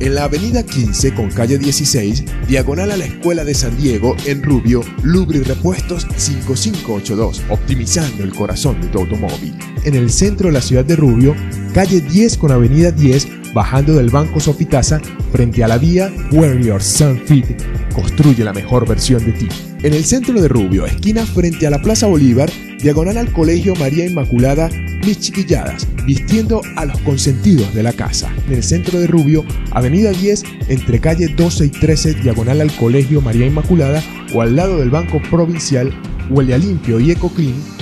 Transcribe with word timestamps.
en 0.00 0.14
la 0.14 0.24
avenida 0.24 0.62
15 0.62 1.14
con 1.14 1.30
calle 1.30 1.58
16, 1.58 2.24
diagonal 2.46 2.90
a 2.92 2.96
la 2.96 3.04
Escuela 3.04 3.44
de 3.44 3.54
San 3.54 3.76
Diego, 3.76 4.16
en 4.26 4.42
Rubio, 4.42 4.82
Lubri 5.02 5.40
Repuestos 5.40 6.06
5582, 6.16 7.42
optimizando 7.48 8.22
el 8.22 8.34
corazón 8.34 8.80
de 8.80 8.88
tu 8.88 8.98
automóvil. 8.98 9.56
En 9.84 9.94
el 9.94 10.10
centro 10.10 10.48
de 10.48 10.54
la 10.54 10.62
ciudad 10.62 10.84
de 10.84 10.96
Rubio, 10.96 11.34
calle 11.74 12.00
10 12.00 12.38
con 12.38 12.52
avenida 12.52 12.90
10, 12.92 13.52
bajando 13.54 13.94
del 13.94 14.10
Banco 14.10 14.40
Sofitasa, 14.40 15.00
frente 15.32 15.64
a 15.64 15.68
la 15.68 15.78
vía 15.78 16.12
Where 16.32 16.62
Your 16.62 16.82
Sun 16.82 17.20
Fit, 17.26 17.46
construye 17.94 18.44
la 18.44 18.52
mejor 18.52 18.86
versión 18.86 19.24
de 19.24 19.32
ti. 19.32 19.48
En 19.82 19.94
el 19.94 20.04
centro 20.04 20.40
de 20.40 20.48
Rubio, 20.48 20.86
esquina 20.86 21.24
frente 21.24 21.66
a 21.66 21.70
la 21.70 21.82
Plaza 21.82 22.06
Bolívar, 22.06 22.50
diagonal 22.80 23.16
al 23.16 23.32
Colegio 23.32 23.74
María 23.76 24.06
Inmaculada, 24.06 24.70
chiquilladas, 25.16 25.86
vistiendo 26.04 26.60
a 26.76 26.84
los 26.84 26.98
consentidos 27.00 27.74
de 27.74 27.82
la 27.82 27.92
casa. 27.92 28.32
En 28.46 28.54
el 28.54 28.62
centro 28.62 28.98
de 29.00 29.06
Rubio, 29.06 29.44
avenida 29.70 30.10
10, 30.10 30.44
entre 30.68 31.00
calle 31.00 31.28
12 31.28 31.66
y 31.66 31.68
13, 31.70 32.14
diagonal 32.14 32.60
al 32.60 32.74
Colegio 32.76 33.20
María 33.20 33.46
Inmaculada, 33.46 34.02
o 34.34 34.42
al 34.42 34.56
lado 34.56 34.78
del 34.78 34.90
Banco 34.90 35.20
Provincial, 35.30 35.92
huele 36.30 36.54
a 36.54 36.58
limpio 36.58 37.00
y 37.00 37.10
eco 37.10 37.30
clean, 37.30 37.54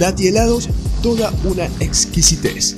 Nati 0.00 0.26
Helados, 0.28 0.68
toda 1.02 1.30
una 1.44 1.66
exquisitez. 1.78 2.74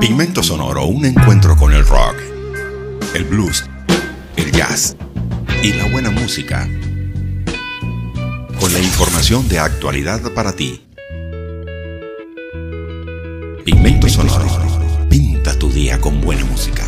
Pigmento 0.00 0.42
Sonoro, 0.42 0.86
un 0.86 1.04
encuentro 1.04 1.54
con 1.56 1.74
el 1.74 1.84
rock, 1.84 2.16
el 3.14 3.24
blues, 3.24 3.64
el 4.36 4.52
jazz 4.52 4.96
y 5.62 5.72
la 5.72 5.86
buena 5.90 6.10
música. 6.10 6.68
Con 8.60 8.72
la 8.72 8.80
información 8.80 9.48
de 9.48 9.58
actualidad 9.58 10.32
para 10.34 10.52
ti. 10.52 10.82
Pigmento 13.64 14.08
Sonoro, 14.08 14.48
pinta 15.08 15.58
tu 15.58 15.70
día 15.70 15.98
con 16.00 16.20
buena 16.20 16.44
música. 16.44 16.84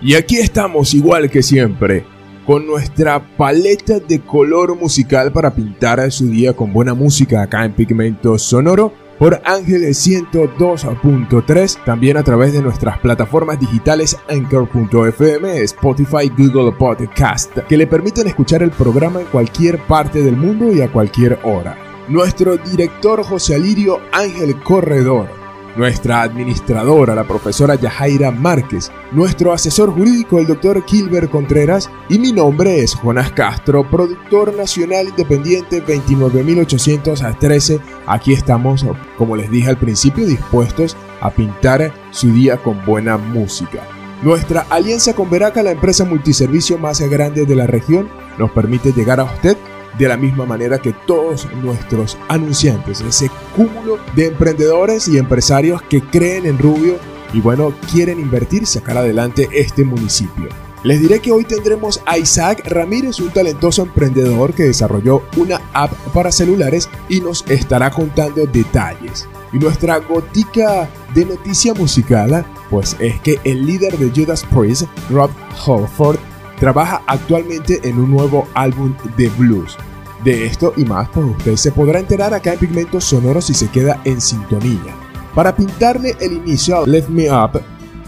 Y 0.00 0.14
aquí 0.14 0.38
estamos 0.38 0.94
igual 0.94 1.30
que 1.30 1.42
siempre 1.42 2.11
con 2.46 2.66
nuestra 2.66 3.36
paleta 3.36 3.98
de 4.00 4.20
color 4.20 4.76
musical 4.76 5.32
para 5.32 5.54
pintar 5.54 6.10
su 6.10 6.26
día 6.26 6.54
con 6.54 6.72
buena 6.72 6.94
música 6.94 7.42
acá 7.42 7.64
en 7.64 7.72
Pigmento 7.72 8.38
Sonoro 8.38 8.92
por 9.18 9.40
Ángeles 9.44 10.04
102.3, 10.04 11.84
también 11.84 12.16
a 12.16 12.24
través 12.24 12.52
de 12.52 12.60
nuestras 12.60 12.98
plataformas 12.98 13.60
digitales 13.60 14.16
Anchor.fm, 14.28 15.62
Spotify, 15.62 16.28
Google 16.36 16.72
Podcast, 16.72 17.56
que 17.68 17.76
le 17.76 17.86
permiten 17.86 18.26
escuchar 18.26 18.64
el 18.64 18.72
programa 18.72 19.20
en 19.20 19.26
cualquier 19.26 19.78
parte 19.86 20.22
del 20.22 20.36
mundo 20.36 20.72
y 20.72 20.80
a 20.80 20.90
cualquier 20.90 21.38
hora. 21.44 21.78
Nuestro 22.08 22.56
director 22.56 23.22
José 23.22 23.54
Alirio 23.54 24.00
Ángel 24.12 24.60
Corredor 24.62 25.41
nuestra 25.76 26.22
administradora, 26.22 27.14
la 27.14 27.24
profesora 27.24 27.74
Yajaira 27.74 28.30
Márquez, 28.30 28.90
nuestro 29.10 29.52
asesor 29.52 29.92
jurídico, 29.92 30.38
el 30.38 30.46
doctor 30.46 30.84
Kilber 30.84 31.28
Contreras, 31.28 31.90
y 32.08 32.18
mi 32.18 32.32
nombre 32.32 32.80
es 32.80 32.94
Jonas 32.94 33.32
Castro, 33.32 33.88
productor 33.88 34.54
nacional 34.56 35.08
independiente 35.08 35.80
29813. 35.80 37.80
Aquí 38.06 38.32
estamos, 38.32 38.84
como 39.16 39.36
les 39.36 39.50
dije 39.50 39.70
al 39.70 39.78
principio, 39.78 40.26
dispuestos 40.26 40.96
a 41.20 41.30
pintar 41.30 41.92
su 42.10 42.32
día 42.32 42.56
con 42.56 42.84
buena 42.84 43.16
música. 43.16 43.80
Nuestra 44.22 44.66
alianza 44.70 45.14
con 45.14 45.30
Veraca, 45.30 45.62
la 45.62 45.72
empresa 45.72 46.04
multiservicio 46.04 46.78
más 46.78 47.00
grande 47.00 47.44
de 47.44 47.56
la 47.56 47.66
región, 47.66 48.08
nos 48.38 48.52
permite 48.52 48.92
llegar 48.92 49.18
a 49.18 49.24
usted 49.24 49.56
de 49.98 50.08
la 50.08 50.16
misma 50.16 50.46
manera 50.46 50.78
que 50.78 50.94
todos 51.06 51.48
nuestros 51.62 52.18
anunciantes, 52.28 53.00
ese 53.00 53.30
cúmulo 53.54 53.98
de 54.14 54.26
emprendedores 54.26 55.08
y 55.08 55.18
empresarios 55.18 55.82
que 55.82 56.00
creen 56.00 56.46
en 56.46 56.58
Rubio 56.58 56.96
y 57.32 57.40
bueno, 57.40 57.72
quieren 57.90 58.20
invertir 58.20 58.66
sacar 58.66 58.98
adelante 58.98 59.48
este 59.52 59.84
municipio. 59.84 60.48
Les 60.84 61.00
diré 61.00 61.20
que 61.20 61.30
hoy 61.30 61.44
tendremos 61.44 62.00
a 62.06 62.18
Isaac 62.18 62.66
Ramírez, 62.66 63.20
un 63.20 63.30
talentoso 63.30 63.82
emprendedor 63.82 64.52
que 64.52 64.64
desarrolló 64.64 65.22
una 65.36 65.60
app 65.72 65.92
para 66.12 66.32
celulares 66.32 66.88
y 67.08 67.20
nos 67.20 67.44
estará 67.48 67.90
contando 67.90 68.46
detalles. 68.46 69.28
Y 69.52 69.58
nuestra 69.58 69.98
gotica 69.98 70.88
de 71.14 71.24
noticia 71.24 71.72
musical, 71.72 72.44
pues 72.68 72.96
es 72.98 73.20
que 73.20 73.38
el 73.44 73.64
líder 73.64 73.96
de 73.96 74.10
Judas 74.10 74.44
Priest, 74.44 74.88
Rob 75.08 75.30
Holford, 75.64 76.18
trabaja 76.62 77.02
actualmente 77.08 77.80
en 77.82 77.98
un 77.98 78.12
nuevo 78.12 78.46
álbum 78.54 78.94
de 79.16 79.28
blues. 79.30 79.76
De 80.22 80.46
esto 80.46 80.72
y 80.76 80.84
más, 80.84 81.08
pues 81.12 81.26
usted 81.26 81.56
se 81.56 81.72
podrá 81.72 81.98
enterar 81.98 82.32
acá 82.32 82.52
en 82.52 82.60
Pigmentos 82.60 83.02
Sonoros 83.02 83.46
si 83.46 83.54
se 83.54 83.66
queda 83.66 84.00
en 84.04 84.20
sintonía. 84.20 84.94
Para 85.34 85.56
pintarle 85.56 86.14
el 86.20 86.34
inicio 86.34 86.76
a 86.76 86.86
Let 86.86 87.08
Me 87.08 87.28
Up, 87.32 87.60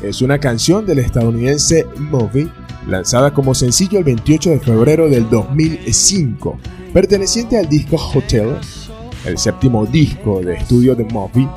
es 0.05 0.23
una 0.23 0.39
canción 0.39 0.87
del 0.87 1.01
estadounidense 1.01 1.85
Movie, 1.99 2.49
lanzada 2.87 3.35
como 3.35 3.57
sencillo 3.57 3.99
el 3.99 4.05
28 4.05 4.51
de 4.51 4.61
febrero 4.61 5.09
del 5.09 5.29
2005, 5.29 6.57
perteneciente 6.93 7.59
al 7.59 7.69
disco 7.69 7.97
Hotel, 7.97 8.55
el 9.27 9.37
séptimo 9.37 9.85
disco 9.85 10.41
de 10.41 10.55
estudio 10.55 10.95
de 10.95 11.03
Movie, 11.07 11.49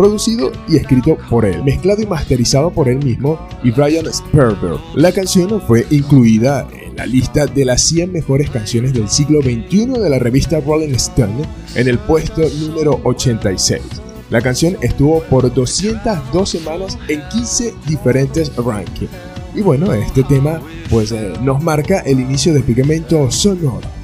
producido 0.00 0.50
y 0.66 0.76
escrito 0.76 1.18
por 1.28 1.44
él, 1.44 1.62
mezclado 1.62 2.00
y 2.00 2.06
masterizado 2.06 2.70
por 2.70 2.88
él 2.88 3.04
mismo 3.04 3.38
y 3.62 3.70
Brian 3.70 4.10
Sperber. 4.10 4.78
La 4.94 5.12
canción 5.12 5.60
fue 5.60 5.86
incluida 5.90 6.66
en 6.72 6.96
la 6.96 7.04
lista 7.04 7.44
de 7.44 7.66
las 7.66 7.82
100 7.82 8.10
mejores 8.10 8.48
canciones 8.48 8.94
del 8.94 9.10
siglo 9.10 9.42
XXI 9.42 9.88
de 9.88 10.08
la 10.08 10.18
revista 10.18 10.58
Rolling 10.58 10.94
Stone 10.94 11.42
en 11.74 11.86
el 11.86 11.98
puesto 11.98 12.40
número 12.60 12.98
86. 13.04 13.82
La 14.30 14.40
canción 14.40 14.78
estuvo 14.80 15.22
por 15.24 15.52
202 15.52 16.48
semanas 16.48 16.98
en 17.08 17.20
15 17.28 17.74
diferentes 17.86 18.56
rankings. 18.56 19.10
Y 19.54 19.60
bueno, 19.60 19.92
este 19.92 20.22
tema 20.22 20.62
pues 20.88 21.12
eh, 21.12 21.34
nos 21.42 21.62
marca 21.62 21.98
el 22.00 22.20
inicio 22.20 22.54
de 22.54 22.60
Pigmento 22.60 23.30
Sonoro 23.30 23.99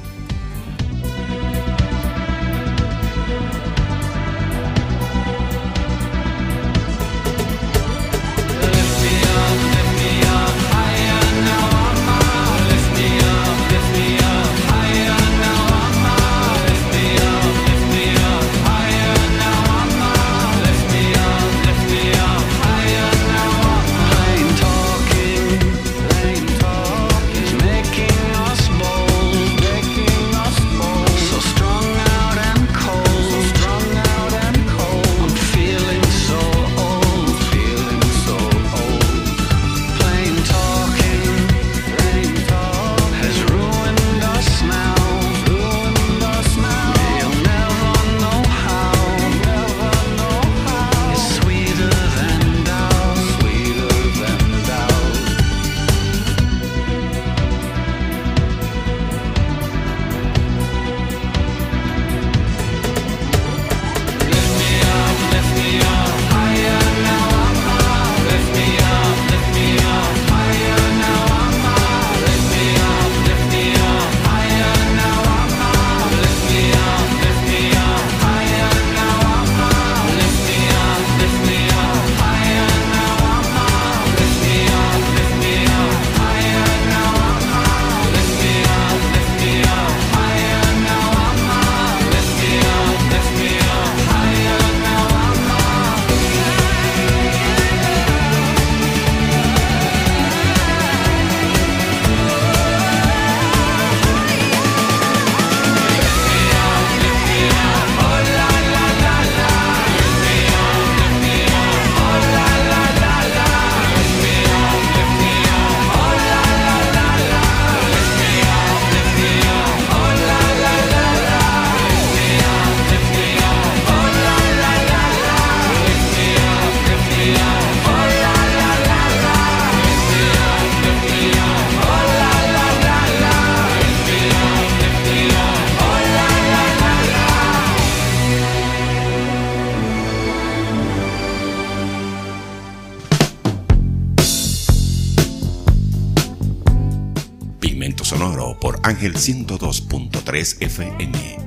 Ángel 148.97 149.13
102.3 149.13 150.57
FM. 150.59 151.37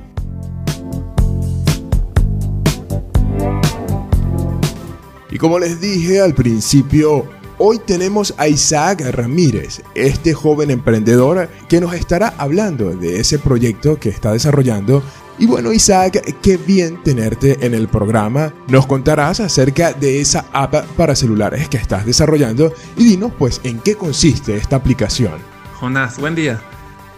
Y 5.29 5.37
como 5.37 5.59
les 5.59 5.81
dije 5.81 6.21
al 6.21 6.33
principio, 6.33 7.29
hoy 7.57 7.77
tenemos 7.85 8.33
a 8.37 8.47
Isaac 8.47 9.01
Ramírez, 9.01 9.81
este 9.95 10.33
joven 10.33 10.71
emprendedor 10.71 11.49
que 11.67 11.81
nos 11.81 11.93
estará 11.93 12.33
hablando 12.37 12.95
de 12.95 13.19
ese 13.19 13.37
proyecto 13.37 13.99
que 13.99 14.07
está 14.07 14.31
desarrollando 14.31 15.03
y 15.37 15.45
bueno, 15.45 15.73
Isaac, 15.73 16.23
qué 16.41 16.55
bien 16.55 17.03
tenerte 17.03 17.57
en 17.65 17.73
el 17.73 17.89
programa. 17.89 18.53
Nos 18.69 18.87
contarás 18.87 19.41
acerca 19.41 19.91
de 19.91 20.21
esa 20.21 20.45
app 20.53 20.85
para 20.95 21.17
celulares 21.17 21.67
que 21.67 21.75
estás 21.75 22.05
desarrollando 22.05 22.73
y 22.95 23.03
dinos 23.03 23.33
pues 23.37 23.59
en 23.65 23.79
qué 23.79 23.95
consiste 23.95 24.55
esta 24.55 24.77
aplicación. 24.77 25.33
Jonás, 25.81 26.17
buen 26.17 26.35
día. 26.35 26.61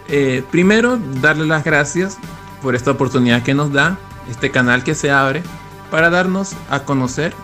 Eh, 0.08 0.44
primero, 0.50 0.98
darle 1.20 1.46
las 1.46 1.64
gracias 1.64 2.18
por 2.62 2.74
esta 2.74 2.90
oportunidad 2.90 3.42
que 3.42 3.54
nos 3.54 3.72
da, 3.72 3.98
este 4.30 4.50
canal 4.50 4.84
que 4.84 4.94
se 4.94 5.10
abre, 5.10 5.42
para 5.90 6.10
darnos 6.10 6.52
a 6.70 6.80
conocer 6.80 7.34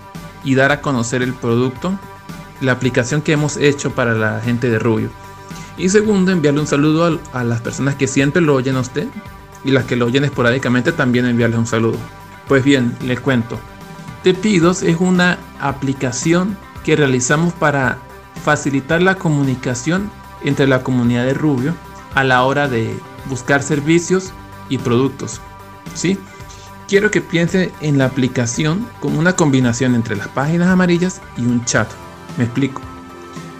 y 0.44 0.54
dar 0.54 0.72
a 0.72 0.80
conocer 0.80 1.22
el 1.22 1.34
producto, 1.34 1.98
la 2.60 2.72
aplicación 2.72 3.22
que 3.22 3.32
hemos 3.32 3.56
hecho 3.56 3.92
para 3.92 4.14
la 4.14 4.40
gente 4.40 4.70
de 4.70 4.78
Rubio. 4.78 5.10
Y 5.76 5.88
segundo, 5.88 6.32
enviarle 6.32 6.60
un 6.60 6.66
saludo 6.66 7.20
a, 7.32 7.40
a 7.40 7.44
las 7.44 7.60
personas 7.60 7.94
que 7.94 8.06
siempre 8.06 8.42
lo 8.42 8.54
oyen 8.54 8.76
a 8.76 8.80
usted, 8.80 9.08
y 9.64 9.70
las 9.70 9.84
que 9.84 9.96
lo 9.96 10.06
oyen 10.06 10.24
esporádicamente 10.24 10.92
también 10.92 11.26
enviarles 11.26 11.58
un 11.58 11.66
saludo. 11.66 11.98
Pues 12.48 12.64
bien, 12.64 12.96
les 13.02 13.20
cuento. 13.20 13.58
Tepidos 14.22 14.82
es 14.82 14.96
una 15.00 15.38
aplicación 15.60 16.56
que 16.84 16.96
realizamos 16.96 17.52
para 17.52 17.98
facilitar 18.42 19.02
la 19.02 19.16
comunicación 19.16 20.10
entre 20.42 20.66
la 20.66 20.82
comunidad 20.82 21.26
de 21.26 21.34
Rubio 21.34 21.74
a 22.14 22.24
la 22.24 22.42
hora 22.44 22.68
de 22.68 22.94
buscar 23.26 23.62
servicios 23.62 24.32
y 24.68 24.78
productos. 24.78 25.40
¿Sí? 25.94 26.18
Quiero 26.88 27.10
que 27.10 27.20
piense 27.20 27.70
en 27.80 27.98
la 27.98 28.06
aplicación 28.06 28.86
como 29.00 29.18
una 29.18 29.36
combinación 29.36 29.94
entre 29.94 30.16
las 30.16 30.28
páginas 30.28 30.68
amarillas 30.68 31.20
y 31.36 31.42
un 31.42 31.64
chat. 31.64 31.88
Me 32.36 32.44
explico. 32.44 32.82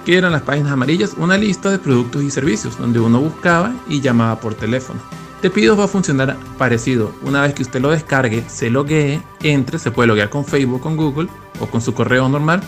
¿Qué 0.05 0.17
eran 0.17 0.33
las 0.33 0.43
páginas 0.43 0.73
amarillas? 0.73 1.15
Una 1.17 1.37
lista 1.37 1.71
de 1.71 1.79
productos 1.79 2.23
y 2.23 2.31
servicios 2.31 2.79
donde 2.79 2.99
uno 3.01 3.21
buscaba 3.21 3.73
y 3.89 4.01
llamaba 4.01 4.41
por 4.41 4.55
teléfono. 4.55 5.01
Tepidos 5.43 5.79
va 5.79 5.85
a 5.85 5.89
funcionar 5.89 6.37
parecido. 6.59 7.15
Una 7.23 7.43
vez 7.43 7.55
que 7.55 7.63
usted 7.63 7.81
lo 7.81 7.91
descargue, 7.91 8.45
se 8.49 8.69
loguee, 8.69 9.23
entre, 9.43 9.79
se 9.79 9.91
puede 9.91 10.09
loguear 10.09 10.29
con 10.29 10.45
Facebook, 10.45 10.81
con 10.81 10.97
Google 10.97 11.29
o 11.61 11.67
con 11.67 11.81
su 11.81 11.95
correo 11.95 12.29
normal. 12.29 12.61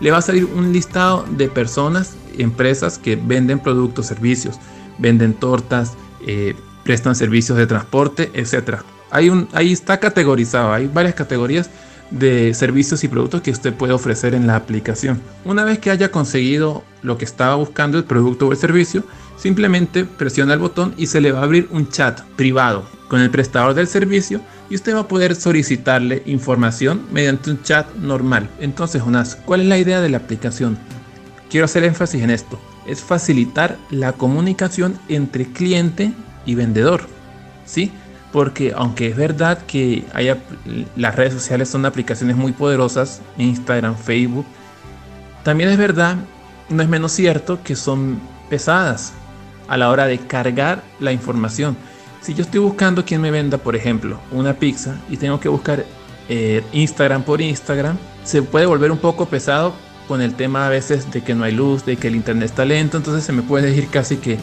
Le 0.00 0.10
va 0.10 0.18
a 0.18 0.22
salir 0.22 0.44
un 0.44 0.72
listado 0.72 1.24
de 1.30 1.48
personas, 1.48 2.16
empresas 2.38 2.98
que 2.98 3.16
venden 3.16 3.58
productos, 3.58 4.06
servicios, 4.06 4.58
venden 4.98 5.34
tortas, 5.34 5.94
eh, 6.26 6.54
prestan 6.84 7.14
servicios 7.14 7.58
de 7.58 7.66
transporte, 7.66 8.30
etc. 8.34 8.82
Hay 9.10 9.30
ahí 9.52 9.72
está 9.72 9.98
categorizado, 9.98 10.72
hay 10.72 10.86
varias 10.86 11.14
categorías 11.14 11.70
de 12.10 12.54
servicios 12.54 13.04
y 13.04 13.08
productos 13.08 13.42
que 13.42 13.50
usted 13.50 13.74
puede 13.74 13.92
ofrecer 13.92 14.34
en 14.34 14.46
la 14.46 14.56
aplicación. 14.56 15.20
Una 15.44 15.64
vez 15.64 15.78
que 15.78 15.90
haya 15.90 16.10
conseguido 16.10 16.82
lo 17.02 17.18
que 17.18 17.24
estaba 17.24 17.54
buscando, 17.56 17.98
el 17.98 18.04
producto 18.04 18.48
o 18.48 18.52
el 18.52 18.58
servicio, 18.58 19.04
simplemente 19.36 20.04
presiona 20.04 20.54
el 20.54 20.58
botón 20.58 20.94
y 20.96 21.06
se 21.06 21.20
le 21.20 21.32
va 21.32 21.40
a 21.40 21.44
abrir 21.44 21.68
un 21.70 21.88
chat 21.88 22.20
privado 22.36 22.86
con 23.08 23.20
el 23.20 23.30
prestador 23.30 23.74
del 23.74 23.86
servicio 23.86 24.40
y 24.70 24.74
usted 24.74 24.94
va 24.94 25.00
a 25.00 25.08
poder 25.08 25.34
solicitarle 25.34 26.22
información 26.26 27.02
mediante 27.12 27.50
un 27.50 27.62
chat 27.62 27.94
normal. 27.96 28.50
Entonces, 28.60 29.02
Jonas, 29.02 29.36
¿cuál 29.36 29.62
es 29.62 29.66
la 29.66 29.78
idea 29.78 30.00
de 30.00 30.08
la 30.08 30.18
aplicación? 30.18 30.78
Quiero 31.50 31.64
hacer 31.64 31.84
énfasis 31.84 32.22
en 32.22 32.30
esto. 32.30 32.60
Es 32.88 33.02
facilitar 33.02 33.78
la 33.90 34.12
comunicación 34.12 34.98
entre 35.08 35.46
cliente 35.46 36.12
y 36.44 36.56
vendedor. 36.56 37.06
¿Sí? 37.64 37.92
porque 38.32 38.72
aunque 38.76 39.08
es 39.08 39.16
verdad 39.16 39.58
que 39.66 40.04
las 40.96 41.14
redes 41.14 41.34
sociales 41.34 41.68
son 41.68 41.86
aplicaciones 41.86 42.36
muy 42.36 42.52
poderosas, 42.52 43.22
Instagram, 43.38 43.96
Facebook, 43.96 44.46
también 45.42 45.70
es 45.70 45.78
verdad, 45.78 46.16
no 46.68 46.82
es 46.82 46.88
menos 46.88 47.12
cierto 47.12 47.62
que 47.62 47.74
son 47.74 48.20
pesadas 48.50 49.12
a 49.66 49.76
la 49.76 49.90
hora 49.90 50.06
de 50.06 50.18
cargar 50.18 50.82
la 51.00 51.12
información. 51.12 51.76
Si 52.20 52.34
yo 52.34 52.42
estoy 52.42 52.60
buscando 52.60 53.04
quien 53.04 53.20
me 53.20 53.30
venda, 53.30 53.58
por 53.58 53.76
ejemplo, 53.76 54.18
una 54.30 54.54
pizza 54.54 54.96
y 55.08 55.16
tengo 55.16 55.40
que 55.40 55.48
buscar 55.48 55.84
eh, 56.28 56.62
Instagram 56.72 57.22
por 57.22 57.40
Instagram, 57.40 57.96
se 58.24 58.42
puede 58.42 58.66
volver 58.66 58.90
un 58.90 58.98
poco 58.98 59.26
pesado 59.26 59.72
con 60.08 60.22
el 60.22 60.34
tema 60.34 60.66
a 60.66 60.70
veces 60.70 61.12
de 61.12 61.22
que 61.22 61.34
no 61.34 61.44
hay 61.44 61.52
luz, 61.52 61.84
de 61.84 61.96
que 61.96 62.08
el 62.08 62.16
internet 62.16 62.50
está 62.50 62.64
lento, 62.64 62.96
entonces 62.96 63.22
se 63.22 63.32
me 63.32 63.42
puede 63.42 63.68
decir 63.68 63.88
casi 63.88 64.16
que 64.16 64.38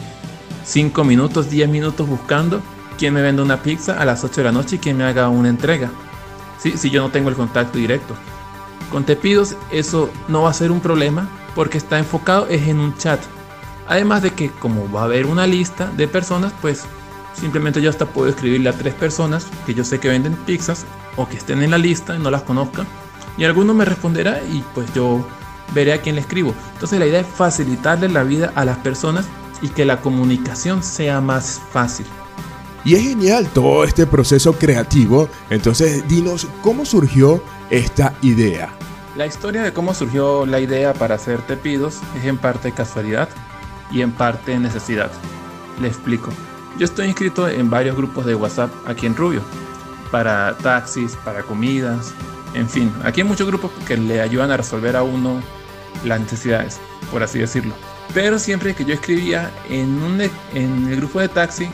5 0.64 1.04
minutos, 1.04 1.50
10 1.50 1.68
minutos 1.68 2.08
buscando 2.08 2.62
quien 2.96 3.12
me 3.12 3.20
venda 3.20 3.42
una 3.42 3.62
pizza 3.62 4.00
a 4.00 4.04
las 4.04 4.24
8 4.24 4.36
de 4.36 4.44
la 4.44 4.52
noche 4.52 4.76
y 4.76 4.78
quien 4.78 4.96
me 4.96 5.04
haga 5.04 5.28
una 5.28 5.48
entrega. 5.48 5.90
¿Sí? 6.58 6.78
Si 6.78 6.88
yo 6.88 7.02
no 7.02 7.10
tengo 7.10 7.28
el 7.28 7.34
contacto 7.34 7.78
directo. 7.78 8.14
Con 8.90 9.04
Tepidos 9.04 9.56
eso 9.72 10.10
no 10.28 10.42
va 10.42 10.50
a 10.50 10.54
ser 10.54 10.70
un 10.70 10.80
problema 10.80 11.28
porque 11.54 11.78
está 11.78 11.98
enfocado 11.98 12.46
es 12.48 12.66
en 12.68 12.78
un 12.78 12.96
chat. 12.96 13.20
Además 13.88 14.22
de 14.22 14.30
que 14.30 14.50
como 14.50 14.90
va 14.90 15.02
a 15.02 15.04
haber 15.04 15.26
una 15.26 15.46
lista 15.46 15.90
de 15.96 16.08
personas, 16.08 16.52
pues 16.62 16.84
simplemente 17.34 17.82
yo 17.82 17.90
hasta 17.90 18.06
puedo 18.06 18.28
escribirle 18.28 18.68
a 18.68 18.72
tres 18.72 18.94
personas 18.94 19.46
que 19.66 19.74
yo 19.74 19.84
sé 19.84 20.00
que 20.00 20.08
venden 20.08 20.34
pizzas 20.34 20.86
o 21.16 21.28
que 21.28 21.36
estén 21.36 21.62
en 21.62 21.72
la 21.72 21.78
lista 21.78 22.14
y 22.14 22.18
no 22.18 22.30
las 22.30 22.42
conozcan. 22.42 22.86
Y 23.36 23.44
alguno 23.44 23.74
me 23.74 23.84
responderá 23.84 24.40
y 24.42 24.64
pues 24.74 24.92
yo 24.94 25.26
veré 25.74 25.92
a 25.92 26.00
quién 26.00 26.14
le 26.14 26.20
escribo. 26.20 26.54
Entonces 26.74 26.98
la 26.98 27.06
idea 27.06 27.20
es 27.20 27.26
facilitarle 27.26 28.08
la 28.08 28.22
vida 28.22 28.52
a 28.54 28.64
las 28.64 28.78
personas 28.78 29.26
y 29.62 29.68
que 29.68 29.84
la 29.84 30.00
comunicación 30.00 30.82
sea 30.82 31.20
más 31.20 31.60
fácil. 31.72 32.06
Y 32.84 32.94
es 32.94 33.02
genial 33.02 33.48
todo 33.52 33.84
este 33.84 34.06
proceso 34.06 34.52
creativo. 34.52 35.28
Entonces, 35.50 36.06
dinos 36.06 36.46
cómo 36.62 36.84
surgió 36.84 37.42
esta 37.68 38.14
idea. 38.22 38.72
La 39.16 39.26
historia 39.26 39.62
de 39.62 39.72
cómo 39.72 39.92
surgió 39.92 40.46
la 40.46 40.60
idea 40.60 40.94
para 40.94 41.16
hacer 41.16 41.42
tepidos 41.42 41.98
es 42.16 42.24
en 42.26 42.38
parte 42.38 42.70
casualidad 42.70 43.28
y 43.90 44.02
en 44.02 44.12
parte 44.12 44.56
necesidad. 44.58 45.10
Le 45.80 45.88
explico. 45.88 46.30
Yo 46.78 46.84
estoy 46.84 47.06
inscrito 47.06 47.48
en 47.48 47.70
varios 47.70 47.96
grupos 47.96 48.24
de 48.26 48.34
WhatsApp 48.34 48.70
aquí 48.86 49.06
en 49.06 49.16
Rubio, 49.16 49.40
para 50.10 50.56
taxis, 50.58 51.16
para 51.24 51.42
comidas, 51.42 52.12
en 52.56 52.68
fin, 52.70 52.90
aquí 53.04 53.20
hay 53.20 53.26
muchos 53.26 53.46
grupos 53.46 53.70
que 53.86 53.98
le 53.98 54.20
ayudan 54.22 54.50
a 54.50 54.56
resolver 54.56 54.96
a 54.96 55.02
uno 55.02 55.42
las 56.04 56.20
necesidades, 56.20 56.78
por 57.10 57.22
así 57.22 57.38
decirlo. 57.38 57.74
Pero 58.14 58.38
siempre 58.38 58.74
que 58.74 58.84
yo 58.84 58.94
escribía 58.94 59.50
en, 59.68 60.02
un, 60.02 60.20
en 60.20 60.88
el 60.88 60.96
grupo 60.96 61.20
de 61.20 61.28
taxi, 61.28 61.68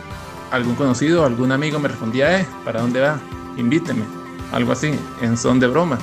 algún 0.50 0.74
conocido, 0.74 1.24
algún 1.24 1.52
amigo 1.52 1.78
me 1.78 1.88
respondía, 1.88 2.40
eh, 2.40 2.46
¿para 2.64 2.80
dónde 2.80 3.00
va? 3.00 3.20
Invíteme. 3.56 4.04
Algo 4.52 4.72
así, 4.72 4.92
en 5.20 5.36
son 5.36 5.60
de 5.60 5.66
broma. 5.66 5.98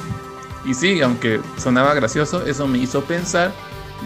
Y 0.66 0.74
sí, 0.74 1.02
aunque 1.02 1.40
sonaba 1.58 1.94
gracioso, 1.94 2.46
eso 2.46 2.68
me 2.68 2.80
hizo 2.80 3.04
pensar 3.04 3.52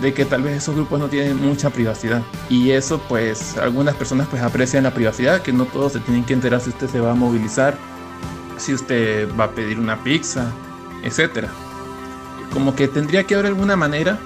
de 0.01 0.13
que 0.13 0.25
tal 0.25 0.41
vez 0.41 0.57
esos 0.57 0.75
grupos 0.75 0.99
no 0.99 1.07
tienen 1.07 1.37
mucha 1.37 1.69
privacidad. 1.69 2.21
Y 2.49 2.71
eso 2.71 2.99
pues 3.07 3.57
algunas 3.57 3.95
personas 3.95 4.27
pues 4.27 4.41
aprecian 4.41 4.83
la 4.83 4.93
privacidad, 4.93 5.41
que 5.41 5.53
no 5.53 5.65
todos 5.65 5.93
se 5.93 5.99
tienen 5.99 6.23
que 6.23 6.33
enterar 6.33 6.61
si 6.61 6.69
usted 6.69 6.89
se 6.89 6.99
va 6.99 7.11
a 7.11 7.15
movilizar, 7.15 7.77
si 8.57 8.73
usted 8.73 9.29
va 9.39 9.45
a 9.45 9.51
pedir 9.51 9.79
una 9.79 10.03
pizza, 10.03 10.51
etc. 11.03 11.47
Como 12.53 12.75
que 12.75 12.87
tendría 12.87 13.23
que 13.23 13.33
haber 13.33 13.47
alguna 13.47 13.75
manera 13.75 14.19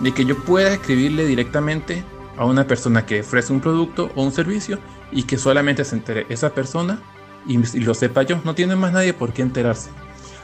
de 0.00 0.12
que 0.12 0.24
yo 0.24 0.36
pueda 0.44 0.72
escribirle 0.72 1.26
directamente 1.26 2.04
a 2.36 2.44
una 2.44 2.66
persona 2.66 3.06
que 3.06 3.20
ofrece 3.20 3.52
un 3.52 3.60
producto 3.60 4.10
o 4.14 4.22
un 4.22 4.32
servicio 4.32 4.78
y 5.10 5.24
que 5.24 5.38
solamente 5.38 5.84
se 5.84 5.96
entere 5.96 6.26
esa 6.28 6.50
persona 6.50 7.00
y, 7.46 7.58
lo 7.80 7.94
sepa 7.94 8.22
yo. 8.22 8.40
No 8.44 8.54
tiene 8.54 8.76
más 8.76 8.92
nadie 8.92 9.12
por 9.12 9.32
qué 9.32 9.42
enterarse. 9.42 9.90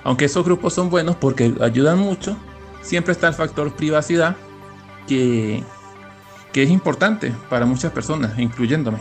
Aunque 0.05 0.25
esos 0.25 0.45
grupos 0.45 0.75
son 0.75 0.91
buenos 0.91 1.17
porque 1.17 1.55
ayudan 1.61 1.99
mucho, 1.99 2.37
siempre 2.83 3.13
está 3.13 3.29
el 3.29 3.35
factor 3.35 3.73
privacidad 3.73 4.37
que, 5.07 5.63
que 6.53 6.63
es 6.63 6.71
importante 6.71 7.33
para 7.49 7.67
muchas 7.67 7.93
personas, 7.93 8.39
incluyéndome. 8.39 8.99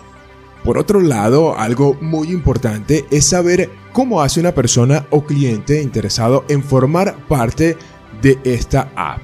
Por 0.63 0.77
otro 0.77 1.01
lado, 1.01 1.57
algo 1.57 1.97
muy 2.01 2.31
importante 2.31 3.05
es 3.09 3.27
saber 3.27 3.71
cómo 3.93 4.21
hace 4.21 4.39
una 4.39 4.51
persona 4.51 5.07
o 5.09 5.23
cliente 5.23 5.81
interesado 5.81 6.45
en 6.49 6.63
formar 6.63 7.15
parte 7.27 7.77
de 8.21 8.39
esta 8.43 8.89
app. 8.95 9.21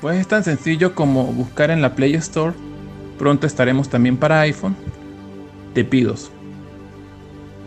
Pues 0.00 0.18
es 0.18 0.26
tan 0.26 0.42
sencillo 0.42 0.94
como 0.94 1.26
buscar 1.26 1.70
en 1.70 1.80
la 1.80 1.94
Play 1.94 2.14
Store. 2.14 2.54
Pronto 3.18 3.46
estaremos 3.46 3.88
también 3.88 4.16
para 4.16 4.40
iPhone 4.40 4.76
Tepidos. 5.74 6.30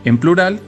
En 0.03 0.17
plural 0.17 0.59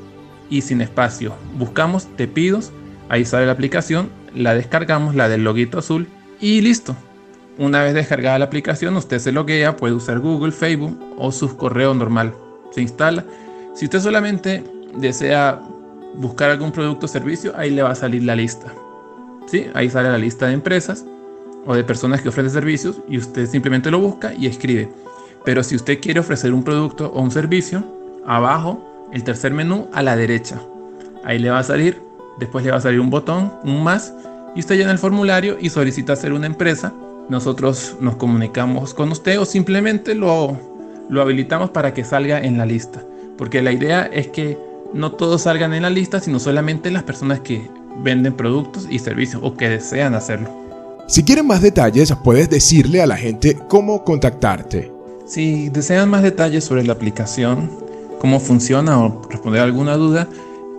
y 0.50 0.62
sin 0.62 0.82
espacio. 0.82 1.36
Buscamos 1.58 2.08
Tepidos, 2.16 2.72
ahí 3.10 3.26
sale 3.26 3.46
la 3.46 3.52
aplicación, 3.52 4.10
la 4.34 4.56
descargamos, 4.56 5.14
la 5.14 5.30
del 5.30 5.44
loguito 5.44 5.80
azul 5.80 6.08
y 6.40 6.62
listo. 6.62 6.96
Una 7.58 7.82
vez 7.84 7.94
descargada 7.94 8.40
la 8.40 8.46
aplicación, 8.46 8.96
usted 8.96 9.20
se 9.20 9.32
loguea, 9.32 9.78
puede 9.78 9.94
usar 9.94 10.20
Google, 10.20 10.52
Facebook 10.52 10.98
o 11.18 11.32
su 11.32 11.58
correo 11.58 11.94
normal. 11.94 12.34
Se 12.72 12.82
instala. 12.82 13.26
Si 13.76 13.86
usted 13.86 14.00
solamente 14.00 14.64
desea 14.96 15.60
buscar 16.16 16.50
algún 16.50 16.72
producto 16.72 17.08
o 17.08 17.10
servicio, 17.10 17.54
ahí 17.58 17.72
le 17.72 17.84
va 17.84 17.92
a 17.92 17.96
salir 17.96 18.24
la 18.24 18.36
lista. 18.36 18.74
¿Sí? 19.48 19.68
Ahí 19.74 19.90
sale 19.90 20.10
la 20.10 20.18
lista 20.18 20.48
de 20.48 20.54
empresas 20.54 21.06
o 21.66 21.76
de 21.76 21.84
personas 21.84 22.22
que 22.22 22.30
ofrecen 22.30 22.52
servicios 22.52 23.02
y 23.10 23.18
usted 23.18 23.48
simplemente 23.48 23.92
lo 23.92 24.00
busca 24.00 24.34
y 24.34 24.48
escribe 24.48 24.90
Pero 25.44 25.64
si 25.64 25.76
usted 25.76 26.00
quiere 26.00 26.20
ofrecer 26.20 26.54
un 26.54 26.64
producto 26.64 27.12
o 27.14 27.22
un 27.22 27.32
servicio, 27.32 27.84
abajo, 28.26 29.10
el 29.14 29.24
tercer 29.24 29.54
menú 29.54 29.88
a 29.94 30.04
la 30.04 30.16
derecha. 30.16 30.62
Ahí 31.24 31.40
le 31.40 31.50
va 31.50 31.60
a 31.60 31.64
salir, 31.64 32.02
después 32.40 32.64
le 32.66 32.72
va 32.72 32.78
a 32.78 32.82
salir 32.82 33.00
un 33.00 33.10
botón, 33.10 33.54
un 33.64 33.84
más, 33.84 34.14
y 34.56 34.60
usted 34.60 34.78
llena 34.78 34.92
el 34.92 34.98
formulario 34.98 35.58
y 35.60 35.70
solicita 35.70 36.16
ser 36.16 36.34
una 36.34 36.48
empresa. 36.48 36.94
Nosotros 37.30 37.96
nos 38.00 38.16
comunicamos 38.16 38.94
con 38.94 39.12
usted 39.12 39.40
o 39.40 39.46
simplemente 39.46 40.16
lo, 40.16 40.58
lo 41.10 41.22
habilitamos 41.22 41.70
para 41.70 41.94
que 41.94 42.04
salga 42.04 42.40
en 42.40 42.58
la 42.58 42.66
lista. 42.66 43.04
Porque 43.38 43.62
la 43.62 43.72
idea 43.72 44.04
es 44.06 44.28
que 44.30 44.58
no 44.94 45.12
todos 45.12 45.44
salgan 45.44 45.74
en 45.74 45.84
la 45.84 45.90
lista, 45.90 46.20
sino 46.20 46.40
solamente 46.40 46.92
las 46.92 47.04
personas 47.04 47.42
que 47.42 47.70
venden 48.04 48.34
productos 48.34 48.88
y 48.90 49.00
servicios 49.00 49.42
o 49.44 49.56
que 49.56 49.70
desean 49.70 50.16
hacerlo. 50.16 50.50
Si 51.08 51.24
quieren 51.24 51.48
más 51.48 51.62
detalles, 51.62 52.14
puedes 52.24 52.50
decirle 52.50 53.02
a 53.02 53.08
la 53.08 53.16
gente 53.16 53.58
cómo 53.70 54.04
contactarte. 54.04 54.92
Si 55.26 55.70
desean 55.70 56.10
más 56.10 56.24
detalles 56.24 56.64
sobre 56.64 56.84
la 56.84 56.94
aplicación, 56.94 57.70
cómo 58.20 58.40
funciona 58.40 59.00
o 59.00 59.22
responder 59.30 59.62
alguna 59.62 59.96
duda, 59.96 60.28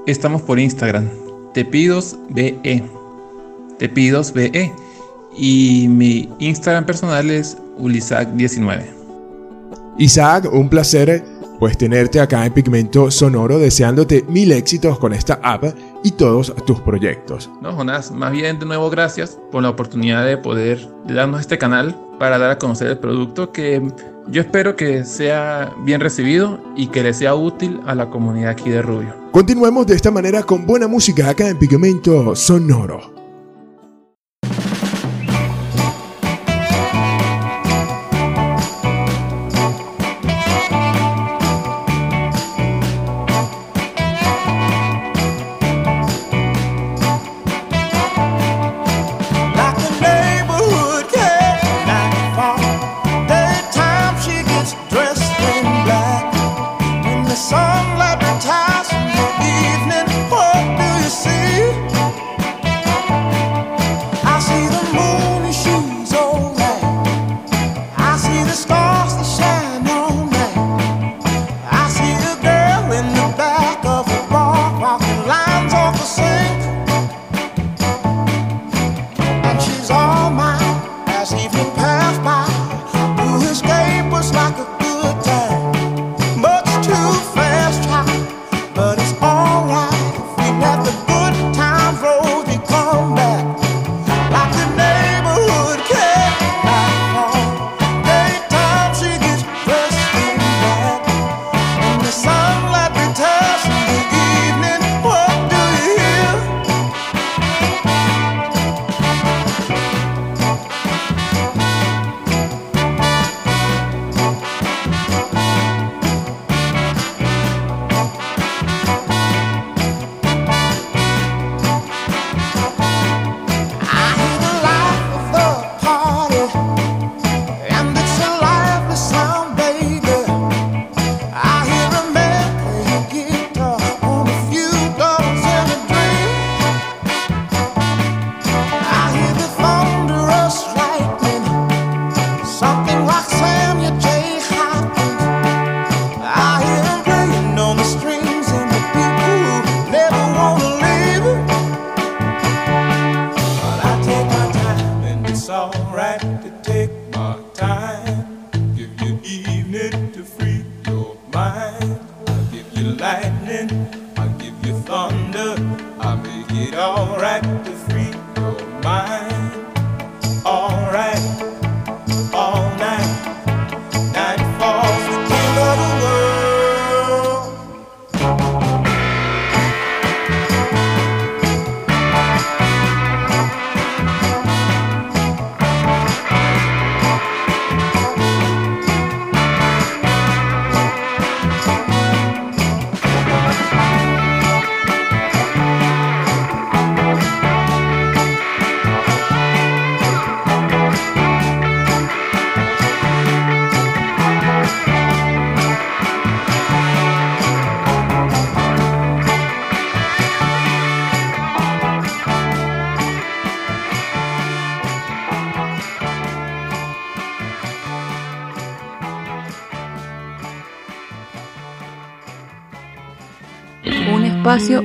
estamos 0.06 0.42
por 0.42 0.58
Instagram, 0.58 1.08
tepidosbe, 1.54 2.82
tepidosbe, 3.78 4.72
y 5.36 5.86
mi 5.88 6.28
Instagram 6.38 6.84
personal 6.84 7.30
es 7.30 7.56
ulisac19. 7.78 8.82
Isaac, 9.98 10.48
un 10.52 10.68
placer 10.68 11.24
pues 11.58 11.76
tenerte 11.76 12.20
acá 12.20 12.46
en 12.46 12.52
Pigmento 12.52 13.10
Sonoro 13.10 13.58
deseándote 13.58 14.24
mil 14.28 14.52
éxitos 14.52 14.98
con 14.98 15.12
esta 15.12 15.40
app 15.42 15.64
y 16.02 16.12
todos 16.12 16.54
tus 16.66 16.80
proyectos. 16.80 17.50
No, 17.60 17.72
Jonás, 17.72 18.10
más 18.10 18.32
bien 18.32 18.58
de 18.58 18.66
nuevo 18.66 18.90
gracias 18.90 19.38
por 19.50 19.62
la 19.62 19.70
oportunidad 19.70 20.24
de 20.24 20.36
poder 20.36 20.88
darnos 21.06 21.40
este 21.40 21.58
canal 21.58 21.96
para 22.18 22.38
dar 22.38 22.50
a 22.50 22.58
conocer 22.58 22.88
el 22.88 22.98
producto 22.98 23.52
que 23.52 23.82
yo 24.28 24.42
espero 24.42 24.76
que 24.76 25.04
sea 25.04 25.72
bien 25.84 26.00
recibido 26.00 26.60
y 26.76 26.88
que 26.88 27.02
le 27.02 27.14
sea 27.14 27.34
útil 27.34 27.80
a 27.86 27.94
la 27.94 28.10
comunidad 28.10 28.50
aquí 28.50 28.70
de 28.70 28.82
Rubio. 28.82 29.14
Continuemos 29.32 29.86
de 29.86 29.94
esta 29.94 30.10
manera 30.10 30.42
con 30.42 30.66
buena 30.66 30.88
música 30.88 31.30
acá 31.30 31.48
en 31.48 31.58
Pigmento 31.58 32.34
Sonoro. 32.34 33.17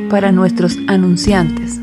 Para 0.09 0.33
nuestros 0.33 0.77
anunciantes. 0.89 1.79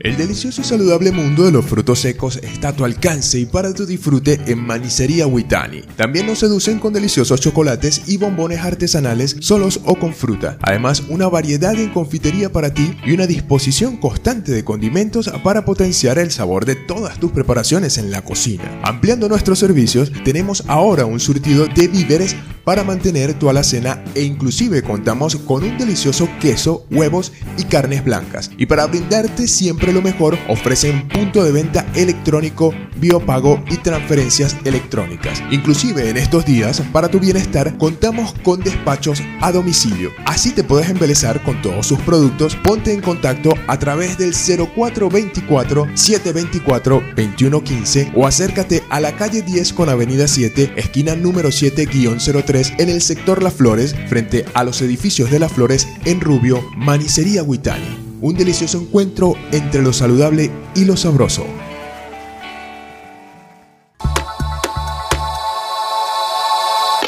El 0.00 0.16
delicioso 0.16 0.62
y 0.62 0.64
saludable 0.64 1.12
mundo 1.12 1.44
de 1.44 1.52
los 1.52 1.66
frutos 1.66 1.98
secos 1.98 2.38
está 2.38 2.68
a 2.68 2.72
tu 2.72 2.86
alcance 2.86 3.38
y 3.38 3.44
para 3.44 3.74
tu 3.74 3.84
disfrute 3.84 4.40
en 4.46 4.64
Manicería 4.64 5.26
Huitani. 5.26 5.82
También 5.96 6.26
nos 6.26 6.38
seducen 6.38 6.78
con 6.78 6.94
deliciosos 6.94 7.42
chocolates 7.42 8.08
y 8.08 8.16
bombones 8.16 8.60
artesanales 8.60 9.36
solos 9.40 9.80
o 9.84 9.96
con 9.96 10.14
fruta. 10.14 10.56
Además, 10.62 11.02
una 11.10 11.28
variedad 11.28 11.74
en 11.74 11.90
confitería 11.90 12.50
para 12.50 12.72
ti 12.72 12.96
y 13.04 13.12
una 13.12 13.26
disposición 13.26 13.98
constante 13.98 14.52
de 14.52 14.64
condimentos 14.64 15.30
para 15.42 15.66
potenciar 15.66 16.18
el 16.18 16.30
sabor 16.30 16.64
de 16.64 16.76
todas 16.76 17.20
tus 17.20 17.32
preparaciones 17.32 17.98
en 17.98 18.10
la 18.10 18.22
cocina. 18.22 18.80
Ampliando 18.82 19.28
nuestros 19.28 19.58
servicios, 19.58 20.10
tenemos 20.24 20.64
ahora 20.68 21.04
un 21.04 21.20
surtido 21.20 21.66
de 21.66 21.88
víveres 21.88 22.34
para 22.64 22.84
mantener 22.84 23.34
tu 23.34 23.48
alacena 23.48 24.02
e 24.14 24.22
inclusive 24.22 24.82
contamos 24.82 25.36
con 25.36 25.62
un 25.64 25.76
delicioso 25.78 26.28
queso, 26.40 26.86
huevos 26.90 27.32
y 27.58 27.64
carnes 27.64 28.04
blancas. 28.04 28.50
Y 28.56 28.66
para 28.66 28.86
brindarte 28.86 29.46
siempre 29.46 29.92
lo 29.92 30.02
mejor, 30.02 30.38
ofrecen 30.48 31.08
punto 31.08 31.44
de 31.44 31.52
venta 31.52 31.86
electrónico, 31.94 32.74
biopago 32.96 33.62
y 33.70 33.76
transferencias 33.76 34.56
electrónicas. 34.64 35.42
Inclusive 35.50 36.08
en 36.08 36.16
estos 36.16 36.44
días, 36.44 36.82
para 36.92 37.08
tu 37.08 37.20
bienestar, 37.20 37.76
contamos 37.78 38.34
con 38.42 38.60
despachos 38.60 39.22
a 39.40 39.52
domicilio. 39.52 40.10
Así 40.26 40.50
te 40.50 40.64
puedes 40.64 40.88
embelezar 40.88 41.42
con 41.42 41.60
todos 41.62 41.86
sus 41.86 42.00
productos. 42.00 42.56
Ponte 42.56 42.92
en 42.92 43.00
contacto 43.00 43.54
a 43.66 43.78
través 43.78 44.18
del 44.18 44.32
0424 44.34 45.88
724 45.94 47.02
2115 47.16 48.12
o 48.14 48.26
acércate 48.26 48.82
a 48.88 49.00
la 49.00 49.16
calle 49.16 49.42
10 49.42 49.72
con 49.72 49.88
avenida 49.88 50.28
7, 50.28 50.72
esquina 50.76 51.14
número 51.14 51.50
7-03 51.50 52.53
en 52.54 52.88
el 52.88 53.02
sector 53.02 53.42
Las 53.42 53.54
Flores, 53.54 53.96
frente 54.06 54.44
a 54.54 54.62
los 54.62 54.80
edificios 54.80 55.30
de 55.30 55.40
Las 55.40 55.52
Flores 55.52 55.88
en 56.04 56.20
Rubio, 56.20 56.60
Manicería 56.76 57.42
Huitani. 57.42 57.98
Un 58.20 58.36
delicioso 58.36 58.80
encuentro 58.80 59.34
entre 59.50 59.82
lo 59.82 59.92
saludable 59.92 60.52
y 60.76 60.84
lo 60.84 60.96
sabroso. 60.96 61.44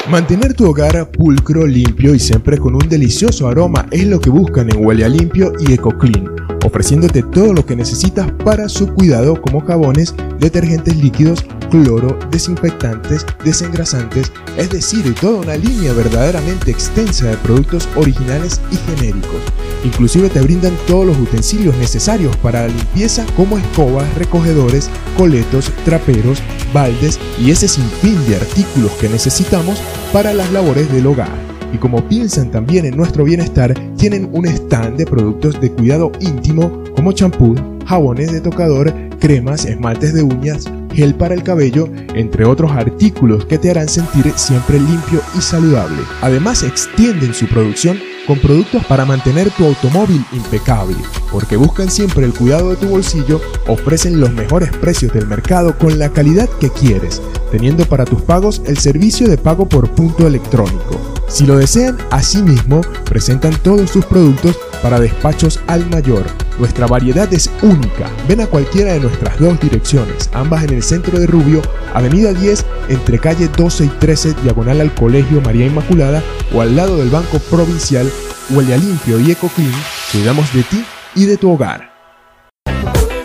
Mantener 0.09 0.53
tu 0.53 0.65
hogar 0.65 1.11
pulcro, 1.11 1.65
limpio 1.65 2.13
y 2.13 2.19
siempre 2.19 2.57
con 2.57 2.75
un 2.75 2.89
delicioso 2.89 3.47
aroma 3.47 3.87
es 3.91 4.05
lo 4.05 4.19
que 4.19 4.29
buscan 4.29 4.69
en 4.69 4.85
Huele 4.85 5.05
a 5.05 5.09
Limpio 5.09 5.53
y 5.59 5.73
EcoClean, 5.73 6.27
ofreciéndote 6.65 7.23
todo 7.23 7.53
lo 7.53 7.65
que 7.65 7.75
necesitas 7.75 8.31
para 8.43 8.67
su 8.67 8.93
cuidado 8.93 9.41
como 9.41 9.61
jabones, 9.61 10.13
detergentes 10.39 10.97
líquidos, 10.97 11.45
cloro, 11.69 12.17
desinfectantes, 12.31 13.25
desengrasantes, 13.43 14.31
es 14.57 14.69
decir, 14.69 15.13
toda 15.15 15.41
una 15.41 15.55
línea 15.55 15.93
verdaderamente 15.93 16.71
extensa 16.71 17.27
de 17.27 17.37
productos 17.37 17.87
originales 17.95 18.61
y 18.71 18.77
genéricos. 18.77 19.41
Inclusive 19.83 20.29
te 20.29 20.41
brindan 20.41 20.73
todos 20.87 21.05
los 21.05 21.17
utensilios 21.17 21.75
necesarios 21.77 22.35
para 22.37 22.61
la 22.61 22.67
limpieza 22.67 23.25
como 23.35 23.57
escobas, 23.57 24.13
recogedores, 24.15 24.89
coletos, 25.17 25.71
traperos, 25.85 26.41
baldes 26.73 27.19
y 27.39 27.51
ese 27.51 27.67
sinfín 27.67 28.17
de 28.27 28.37
artículos 28.37 28.91
que 28.93 29.09
necesitamos 29.09 29.79
para 30.11 30.33
las 30.33 30.51
labores 30.51 30.91
del 30.91 31.07
hogar. 31.07 31.47
Y 31.73 31.77
como 31.77 32.07
piensan 32.07 32.49
también 32.49 32.85
en 32.85 32.95
nuestro 32.95 33.23
bienestar, 33.23 33.73
tienen 33.97 34.29
un 34.31 34.45
stand 34.45 34.97
de 34.97 35.05
productos 35.05 35.59
de 35.59 35.71
cuidado 35.71 36.11
íntimo 36.19 36.83
como 36.95 37.11
champú, 37.11 37.55
jabones 37.85 38.31
de 38.31 38.41
tocador, 38.41 38.93
cremas, 39.19 39.65
esmaltes 39.65 40.13
de 40.13 40.23
uñas, 40.23 40.65
gel 40.93 41.15
para 41.15 41.33
el 41.33 41.43
cabello, 41.43 41.89
entre 42.15 42.45
otros 42.45 42.71
artículos 42.71 43.45
que 43.45 43.57
te 43.57 43.71
harán 43.71 43.89
sentir 43.89 44.31
siempre 44.35 44.79
limpio 44.79 45.21
y 45.37 45.41
saludable. 45.41 46.01
Además 46.21 46.63
extienden 46.63 47.33
su 47.33 47.47
producción 47.47 47.99
con 48.27 48.39
productos 48.39 48.85
para 48.85 49.05
mantener 49.05 49.49
tu 49.51 49.65
automóvil 49.65 50.23
impecable, 50.33 50.97
porque 51.31 51.55
buscan 51.55 51.89
siempre 51.89 52.25
el 52.25 52.33
cuidado 52.33 52.71
de 52.71 52.75
tu 52.75 52.87
bolsillo, 52.87 53.41
ofrecen 53.67 54.19
los 54.19 54.31
mejores 54.33 54.69
precios 54.71 55.13
del 55.13 55.27
mercado 55.27 55.77
con 55.77 55.97
la 55.97 56.09
calidad 56.09 56.49
que 56.59 56.69
quieres, 56.69 57.21
teniendo 57.51 57.85
para 57.85 58.03
tus 58.03 58.21
pagos 58.21 58.61
el 58.65 58.77
servicio 58.77 59.29
de 59.29 59.37
pago 59.37 59.69
por 59.69 59.89
punto 59.91 60.27
electrónico. 60.27 61.16
Si 61.27 61.45
lo 61.45 61.57
desean, 61.57 61.97
asimismo, 62.09 62.81
presentan 63.03 63.53
todos 63.61 63.89
sus 63.89 64.05
productos 64.05 64.57
para 64.81 64.99
despachos 64.99 65.59
al 65.67 65.87
mayor. 65.89 66.23
Nuestra 66.57 66.87
variedad 66.87 67.31
es 67.33 67.49
única. 67.61 68.09
Ven 68.27 68.41
a 68.41 68.47
cualquiera 68.47 68.93
de 68.93 69.01
nuestras 69.01 69.37
dos 69.39 69.59
direcciones, 69.59 70.29
ambas 70.33 70.63
en 70.63 70.73
el 70.73 70.83
centro 70.83 71.19
de 71.19 71.27
Rubio, 71.27 71.61
Avenida 71.93 72.33
10, 72.33 72.65
entre 72.89 73.19
calle 73.19 73.49
12 73.49 73.85
y 73.85 73.89
13, 73.89 74.35
diagonal 74.43 74.81
al 74.81 74.93
Colegio 74.95 75.41
María 75.41 75.67
Inmaculada, 75.67 76.23
o 76.53 76.61
al 76.61 76.75
lado 76.75 76.97
del 76.97 77.09
Banco 77.09 77.39
Provincial, 77.39 78.09
Huele 78.49 78.73
a 78.73 78.77
Limpio 78.77 79.19
y 79.19 79.31
EcoClean, 79.31 79.71
cuidamos 80.11 80.53
de 80.53 80.63
ti 80.63 80.85
y 81.15 81.25
de 81.25 81.35
tu 81.35 81.51
hogar. 81.51 81.96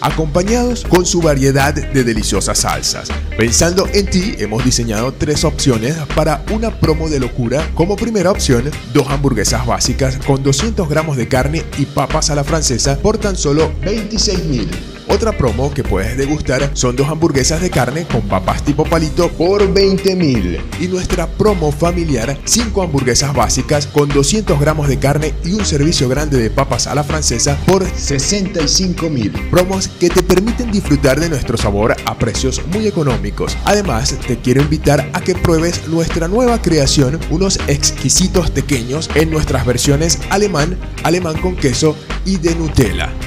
acompañados 0.00 0.84
con 0.84 1.06
su 1.06 1.20
variedad 1.20 1.74
de 1.74 2.04
deliciosas 2.04 2.58
salsas. 2.58 3.08
Pensando 3.36 3.86
en 3.92 4.06
ti, 4.06 4.34
hemos 4.38 4.64
diseñado 4.64 5.12
tres 5.12 5.44
opciones 5.44 5.96
para 6.14 6.44
una 6.52 6.70
promo 6.70 7.08
de 7.08 7.20
locura. 7.20 7.68
Como 7.74 7.96
primera 7.96 8.30
opción, 8.30 8.70
dos 8.92 9.08
hamburguesas 9.08 9.66
básicas 9.66 10.18
con 10.26 10.42
200 10.42 10.88
gramos 10.88 11.16
de 11.16 11.28
carne 11.28 11.64
y 11.78 11.86
papas 11.86 12.30
a 12.30 12.34
la 12.34 12.44
francesa 12.44 12.98
por 12.98 13.18
tan 13.18 13.36
solo 13.36 13.72
26 13.82 14.44
mil. 14.44 14.95
Otra 15.08 15.32
promo 15.32 15.72
que 15.72 15.84
puedes 15.84 16.16
degustar 16.16 16.70
son 16.74 16.96
dos 16.96 17.08
hamburguesas 17.08 17.60
de 17.60 17.70
carne 17.70 18.06
con 18.06 18.22
papas 18.22 18.64
tipo 18.64 18.84
palito 18.84 19.30
por 19.30 19.72
20 19.72 20.16
mil. 20.16 20.60
Y 20.80 20.88
nuestra 20.88 21.28
promo 21.28 21.70
familiar, 21.70 22.36
5 22.44 22.82
hamburguesas 22.82 23.32
básicas 23.32 23.86
con 23.86 24.08
200 24.08 24.58
gramos 24.58 24.88
de 24.88 24.98
carne 24.98 25.32
y 25.44 25.52
un 25.52 25.64
servicio 25.64 26.08
grande 26.08 26.38
de 26.38 26.50
papas 26.50 26.88
a 26.88 26.94
la 26.94 27.04
francesa 27.04 27.56
por 27.66 27.86
65 27.88 29.08
mil. 29.08 29.30
Promos 29.50 29.86
que 29.86 30.10
te 30.10 30.22
permiten 30.22 30.72
disfrutar 30.72 31.20
de 31.20 31.28
nuestro 31.28 31.56
sabor 31.56 31.96
a 32.04 32.18
precios 32.18 32.60
muy 32.66 32.88
económicos. 32.88 33.56
Además, 33.64 34.16
te 34.26 34.38
quiero 34.38 34.62
invitar 34.62 35.08
a 35.12 35.20
que 35.20 35.36
pruebes 35.36 35.86
nuestra 35.88 36.26
nueva 36.26 36.60
creación, 36.60 37.20
unos 37.30 37.60
exquisitos 37.68 38.50
pequeños 38.50 39.08
en 39.14 39.30
nuestras 39.30 39.64
versiones 39.64 40.18
alemán, 40.30 40.76
alemán 41.04 41.38
con 41.40 41.54
queso 41.54 41.96
y 42.24 42.38
de 42.38 42.54
Nutella. 42.56 43.12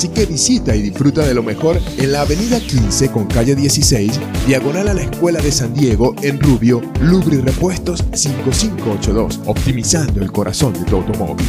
Así 0.00 0.08
que 0.08 0.24
visita 0.24 0.74
y 0.74 0.80
disfruta 0.80 1.26
de 1.26 1.34
lo 1.34 1.42
mejor 1.42 1.78
en 1.98 2.12
la 2.12 2.22
avenida 2.22 2.58
15 2.58 3.10
con 3.10 3.26
calle 3.26 3.54
16, 3.54 4.18
diagonal 4.46 4.88
a 4.88 4.94
la 4.94 5.02
Escuela 5.02 5.42
de 5.42 5.52
San 5.52 5.74
Diego 5.74 6.14
en 6.22 6.40
Rubio, 6.40 6.80
Lubri 7.02 7.36
Repuestos 7.36 8.02
5582, 8.14 9.40
optimizando 9.44 10.22
el 10.22 10.32
corazón 10.32 10.72
de 10.72 10.84
tu 10.84 10.96
automóvil. 10.96 11.44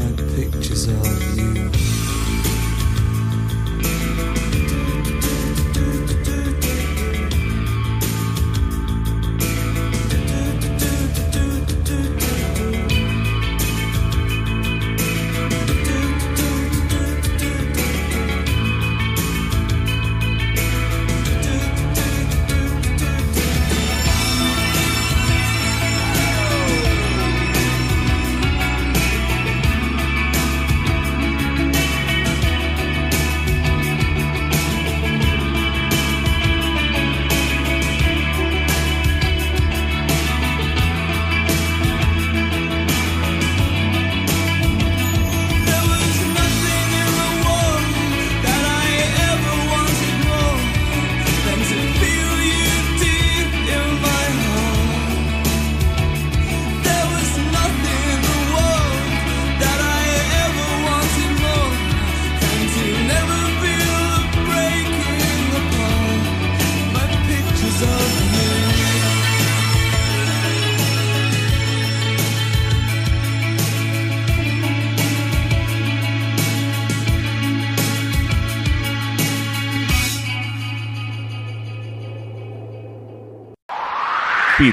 about 0.00 0.16
pictures 0.36 0.88
of 0.88 1.38
you. 1.38 1.57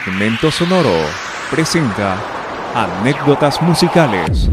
Pigmento 0.06 0.52
Sonoro 0.52 0.94
presenta 1.50 2.22
anécdotas 2.76 3.60
musicales. 3.64 4.52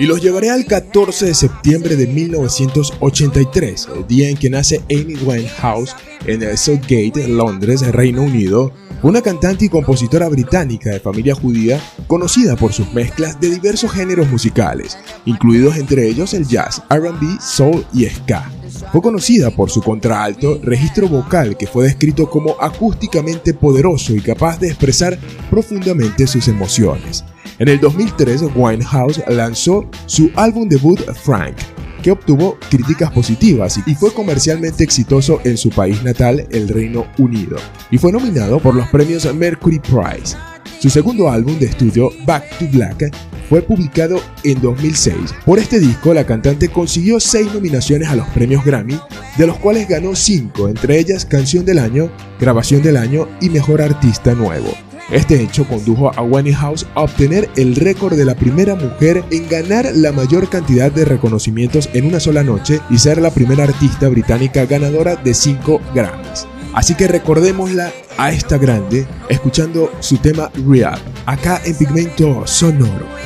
Y 0.00 0.06
los 0.06 0.20
llevaré 0.20 0.50
al 0.50 0.64
14 0.64 1.26
de 1.26 1.34
septiembre 1.34 1.94
de 1.94 2.08
1983, 2.08 3.88
el 3.96 4.06
día 4.08 4.30
en 4.30 4.36
que 4.36 4.50
nace 4.50 4.82
Amy 4.90 5.14
Winehouse 5.22 5.94
en 6.26 6.42
el 6.42 6.58
Southgate, 6.58 7.28
Londres, 7.28 7.86
Reino 7.92 8.22
Unido, 8.22 8.72
una 9.02 9.22
cantante 9.22 9.66
y 9.66 9.68
compositora 9.68 10.28
británica 10.28 10.90
de 10.90 10.98
familia 10.98 11.36
judía 11.36 11.80
conocida 12.08 12.56
por 12.56 12.72
sus 12.72 12.92
mezclas 12.92 13.40
de 13.40 13.50
diversos 13.50 13.92
géneros 13.92 14.28
musicales, 14.28 14.98
incluidos 15.24 15.76
entre 15.76 16.08
ellos 16.08 16.34
el 16.34 16.48
jazz, 16.48 16.82
RB, 16.90 17.40
soul 17.40 17.86
y 17.94 18.06
ska. 18.06 18.57
Fue 18.92 19.02
conocida 19.02 19.50
por 19.50 19.70
su 19.70 19.82
contraalto 19.82 20.60
registro 20.62 21.08
vocal 21.08 21.56
que 21.56 21.66
fue 21.66 21.84
descrito 21.84 22.28
como 22.28 22.56
acústicamente 22.60 23.54
poderoso 23.54 24.14
y 24.14 24.20
capaz 24.20 24.58
de 24.58 24.68
expresar 24.68 25.18
profundamente 25.50 26.26
sus 26.26 26.48
emociones. 26.48 27.24
En 27.58 27.68
el 27.68 27.80
2003, 27.80 28.44
Winehouse 28.54 29.22
lanzó 29.28 29.88
su 30.06 30.30
álbum 30.36 30.68
debut 30.68 31.00
Frank, 31.14 31.56
que 32.02 32.12
obtuvo 32.12 32.56
críticas 32.70 33.10
positivas 33.10 33.80
y 33.86 33.94
fue 33.94 34.12
comercialmente 34.12 34.84
exitoso 34.84 35.40
en 35.44 35.56
su 35.56 35.70
país 35.70 36.02
natal, 36.02 36.46
el 36.50 36.68
Reino 36.68 37.06
Unido, 37.18 37.56
y 37.90 37.98
fue 37.98 38.12
nominado 38.12 38.60
por 38.60 38.74
los 38.74 38.88
premios 38.88 39.32
Mercury 39.34 39.80
Prize. 39.80 40.36
Su 40.78 40.90
segundo 40.90 41.28
álbum 41.28 41.58
de 41.58 41.66
estudio, 41.66 42.10
Back 42.24 42.58
to 42.58 42.66
Black, 42.70 43.10
fue 43.48 43.62
publicado 43.62 44.20
en 44.44 44.60
2006. 44.60 45.14
Por 45.44 45.58
este 45.58 45.80
disco, 45.80 46.12
la 46.14 46.24
cantante 46.24 46.68
consiguió 46.68 47.20
seis 47.20 47.52
nominaciones 47.52 48.08
a 48.08 48.16
los 48.16 48.28
premios 48.28 48.64
Grammy, 48.64 48.98
de 49.36 49.46
los 49.46 49.56
cuales 49.58 49.88
ganó 49.88 50.14
cinco, 50.14 50.68
entre 50.68 50.98
ellas 50.98 51.24
Canción 51.24 51.64
del 51.64 51.78
Año, 51.78 52.10
Grabación 52.40 52.82
del 52.82 52.96
Año 52.96 53.28
y 53.40 53.50
Mejor 53.50 53.82
Artista 53.82 54.34
Nuevo. 54.34 54.72
Este 55.10 55.42
hecho 55.42 55.66
condujo 55.66 56.10
a 56.10 56.52
House 56.54 56.86
a 56.94 57.00
obtener 57.00 57.48
el 57.56 57.76
récord 57.76 58.14
de 58.14 58.26
la 58.26 58.34
primera 58.34 58.74
mujer 58.74 59.24
en 59.30 59.48
ganar 59.48 59.90
la 59.94 60.12
mayor 60.12 60.50
cantidad 60.50 60.92
de 60.92 61.06
reconocimientos 61.06 61.88
en 61.94 62.04
una 62.04 62.20
sola 62.20 62.42
noche 62.42 62.80
y 62.90 62.98
ser 62.98 63.18
la 63.18 63.30
primera 63.30 63.64
artista 63.64 64.08
británica 64.08 64.66
ganadora 64.66 65.16
de 65.16 65.32
5 65.32 65.80
Grammys. 65.94 66.46
Así 66.74 66.94
que 66.94 67.08
recordémosla 67.08 67.90
a 68.18 68.30
esta 68.32 68.58
grande 68.58 69.06
escuchando 69.30 69.90
su 70.00 70.18
tema 70.18 70.50
Real, 70.68 71.00
acá 71.24 71.60
en 71.64 71.74
Pigmento 71.76 72.46
Sonoro. 72.46 73.17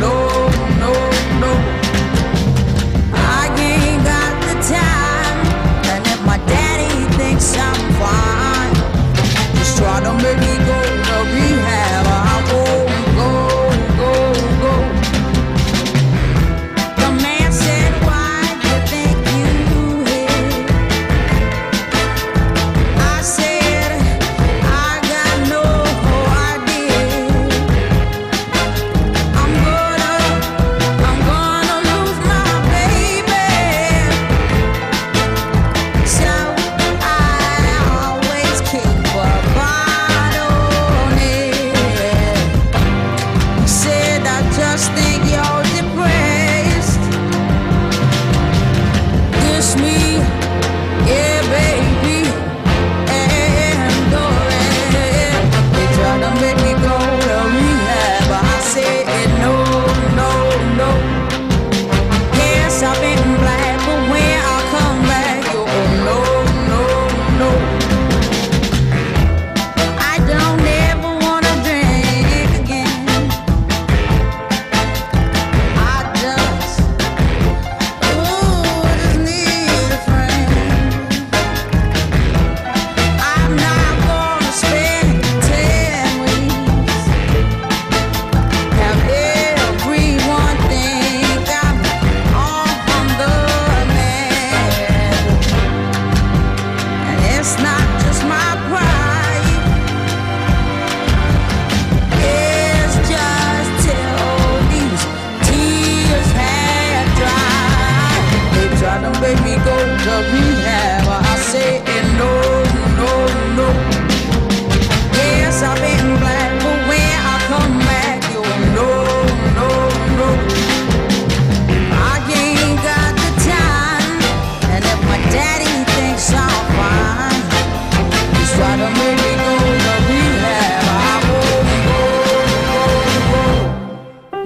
know 0.00 0.17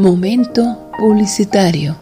Momento 0.03 0.91
publicitario. 0.99 1.97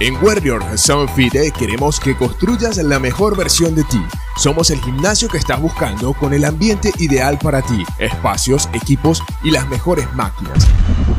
En 0.00 0.16
Warrior 0.24 0.62
Soundfit 0.78 1.34
queremos 1.58 2.00
que 2.00 2.16
construyas 2.16 2.78
la 2.78 2.98
mejor 2.98 3.36
versión 3.36 3.74
de 3.74 3.84
ti. 3.84 4.00
Somos 4.38 4.70
el 4.70 4.80
gimnasio 4.80 5.28
que 5.28 5.36
estás 5.36 5.60
buscando 5.60 6.14
con 6.14 6.32
el 6.32 6.46
ambiente 6.46 6.90
ideal 6.96 7.38
para 7.38 7.60
ti, 7.60 7.84
espacios, 7.98 8.70
equipos 8.72 9.22
y 9.44 9.50
las 9.50 9.68
mejores 9.68 10.10
máquinas. 10.14 10.66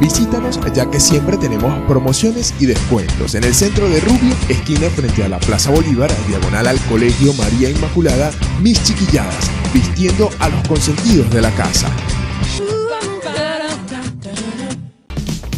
Visítanos 0.00 0.60
ya 0.74 0.88
que 0.90 1.00
siempre 1.00 1.36
tenemos 1.36 1.74
promociones 1.88 2.54
y 2.60 2.66
descuentos 2.66 3.34
en 3.34 3.42
el 3.42 3.54
centro 3.54 3.88
de 3.88 4.00
Rubio, 4.00 4.34
esquina 4.48 4.88
frente 4.90 5.24
a 5.24 5.28
la 5.28 5.40
Plaza 5.40 5.70
Bolívar, 5.70 6.10
diagonal 6.28 6.68
al 6.68 6.78
Colegio 6.82 7.32
María 7.34 7.70
Inmaculada, 7.70 8.30
mis 8.62 8.82
chiquilladas, 8.84 9.50
vistiendo 9.74 10.30
a 10.38 10.48
los 10.48 10.68
consentidos 10.68 11.28
de 11.30 11.42
la 11.42 11.50
casa. 11.52 11.90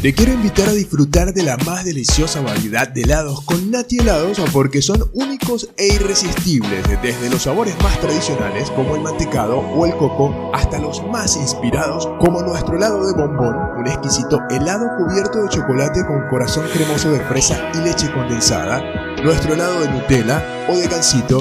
Te 0.03 0.15
quiero 0.15 0.33
invitar 0.33 0.67
a 0.67 0.73
disfrutar 0.73 1.35
de 1.35 1.43
la 1.43 1.59
más 1.59 1.85
deliciosa 1.85 2.41
variedad 2.41 2.89
de 2.89 3.03
helados 3.03 3.43
con 3.43 3.71
Nati 3.71 3.99
Helados 3.99 4.41
porque 4.51 4.81
son 4.81 5.11
únicos 5.13 5.69
e 5.77 5.89
irresistibles, 5.89 6.83
desde 7.03 7.29
los 7.29 7.43
sabores 7.43 7.75
más 7.83 8.01
tradicionales 8.01 8.71
como 8.71 8.95
el 8.95 9.03
mantecado 9.03 9.59
o 9.59 9.85
el 9.85 9.95
coco 9.97 10.53
hasta 10.55 10.79
los 10.79 11.07
más 11.09 11.37
inspirados 11.37 12.09
como 12.19 12.41
nuestro 12.41 12.79
helado 12.79 13.07
de 13.07 13.13
bombón, 13.13 13.55
un 13.81 13.87
exquisito 13.87 14.43
helado 14.51 14.95
cubierto 14.99 15.43
de 15.43 15.49
chocolate 15.49 16.05
con 16.07 16.29
corazón 16.29 16.67
cremoso 16.71 17.11
de 17.13 17.21
fresa 17.21 17.71
y 17.75 17.79
leche 17.79 18.13
condensada, 18.13 18.83
nuestro 19.25 19.55
helado 19.55 19.81
de 19.81 19.89
Nutella 19.89 20.67
o 20.69 20.77
de 20.77 20.87
gansito 20.87 21.41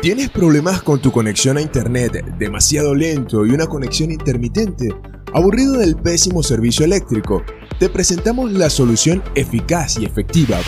¿Tienes 0.00 0.30
problemas 0.30 0.82
con 0.82 1.00
tu 1.00 1.10
conexión 1.12 1.56
a 1.56 1.60
internet 1.60 2.24
demasiado 2.38 2.94
lento 2.94 3.44
y 3.44 3.50
una 3.50 3.66
conexión 3.66 4.10
intermitente? 4.10 4.88
¿Aburrido 5.34 5.74
del 5.74 5.96
pésimo 5.96 6.42
servicio 6.42 6.84
eléctrico? 6.84 7.42
Te 7.78 7.88
presentamos 7.88 8.52
la 8.52 8.70
solución 8.70 9.22
eficaz 9.34 9.98
y 9.98 10.06
efectiva, 10.06 10.60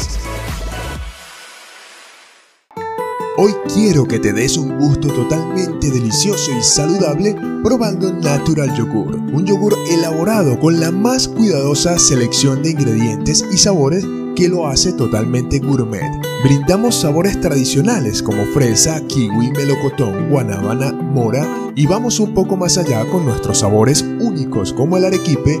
Hoy 3.36 3.52
quiero 3.74 4.06
que 4.06 4.20
te 4.20 4.32
des 4.32 4.56
un 4.56 4.78
gusto 4.78 5.08
totalmente 5.08 5.90
delicioso 5.90 6.52
y 6.56 6.62
saludable 6.62 7.36
probando 7.64 8.12
Natural 8.12 8.72
Yogur, 8.76 9.16
un 9.16 9.44
yogur 9.44 9.74
elaborado 9.90 10.58
con 10.60 10.78
la 10.78 10.92
más 10.92 11.26
cuidadosa 11.26 11.98
selección 11.98 12.62
de 12.62 12.70
ingredientes 12.70 13.44
y 13.52 13.58
sabores 13.58 14.04
que 14.36 14.48
lo 14.48 14.68
hace 14.68 14.92
totalmente 14.92 15.58
gourmet. 15.58 16.08
Brindamos 16.44 16.94
sabores 16.94 17.40
tradicionales 17.40 18.22
como 18.22 18.44
fresa, 18.54 19.00
kiwi, 19.08 19.50
melocotón, 19.50 20.30
guanábana, 20.30 20.92
mora 20.92 21.44
y 21.74 21.86
vamos 21.86 22.20
un 22.20 22.34
poco 22.34 22.56
más 22.56 22.78
allá 22.78 23.04
con 23.10 23.24
nuestros 23.24 23.58
sabores 23.58 24.02
únicos 24.02 24.72
como 24.72 24.96
el 24.96 25.04
arequipe, 25.04 25.60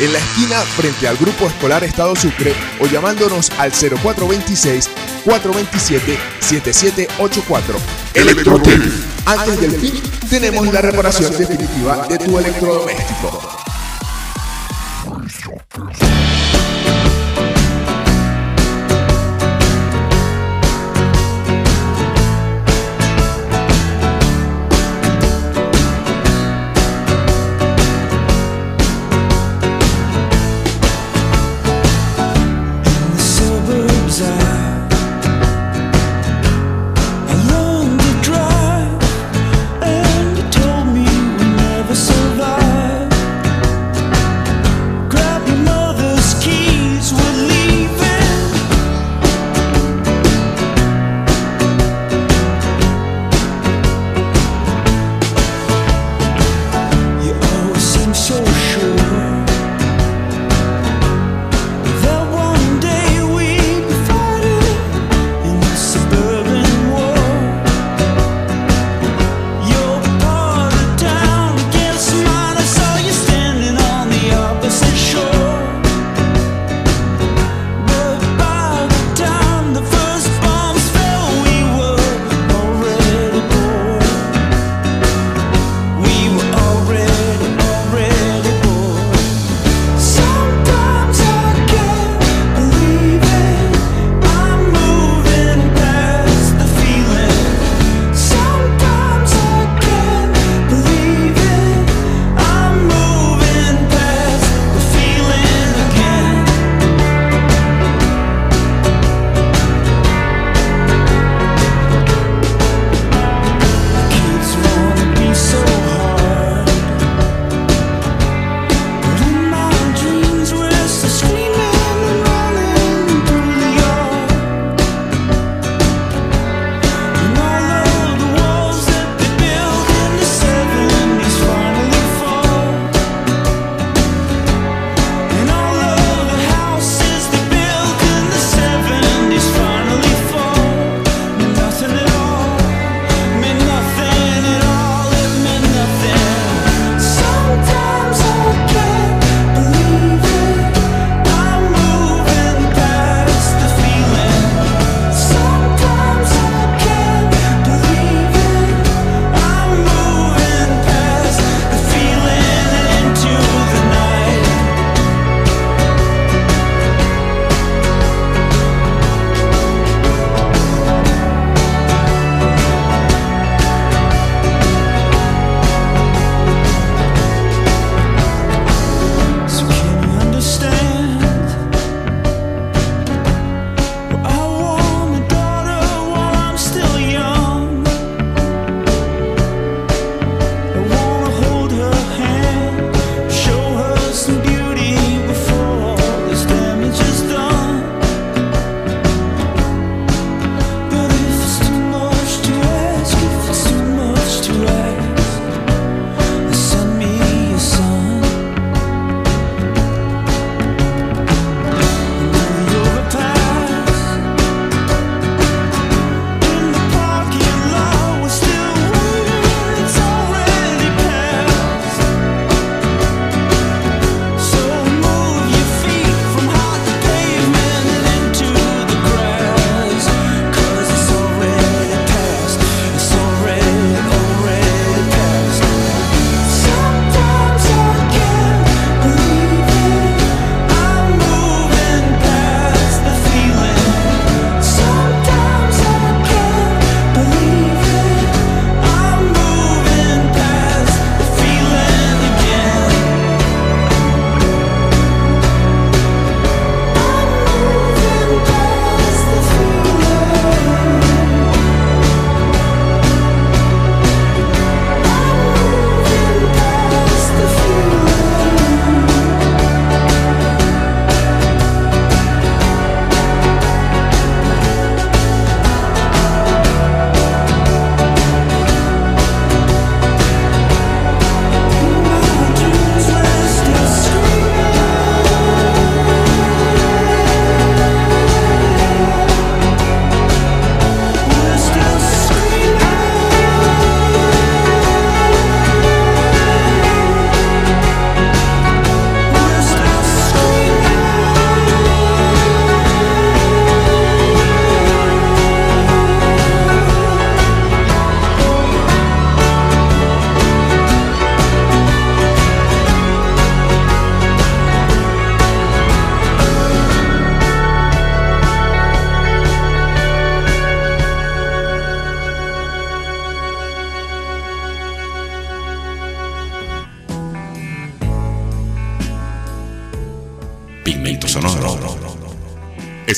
en 0.00 0.12
la 0.12 0.18
esquina 0.18 0.60
frente 0.60 1.08
al 1.08 1.16
Grupo 1.16 1.46
Escolar 1.46 1.84
Estado 1.84 2.14
Sucre 2.16 2.54
o 2.80 2.86
llamándonos 2.86 3.50
al 3.58 3.72
0426 3.72 4.90
427 5.24 6.18
7784. 6.40 7.78
Electrotec. 8.14 8.80
Antes 9.24 9.60
del 9.60 9.72
fin, 9.72 10.00
tenemos 10.28 10.72
la 10.72 10.82
reparación 10.82 11.36
definitiva 11.36 12.06
de 12.08 12.18
tu 12.18 12.38
electrodoméstico. 12.38 13.55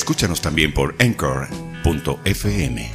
Escúchanos 0.09 0.41
también 0.41 0.73
por 0.73 0.95
anchor.fm. 1.01 2.91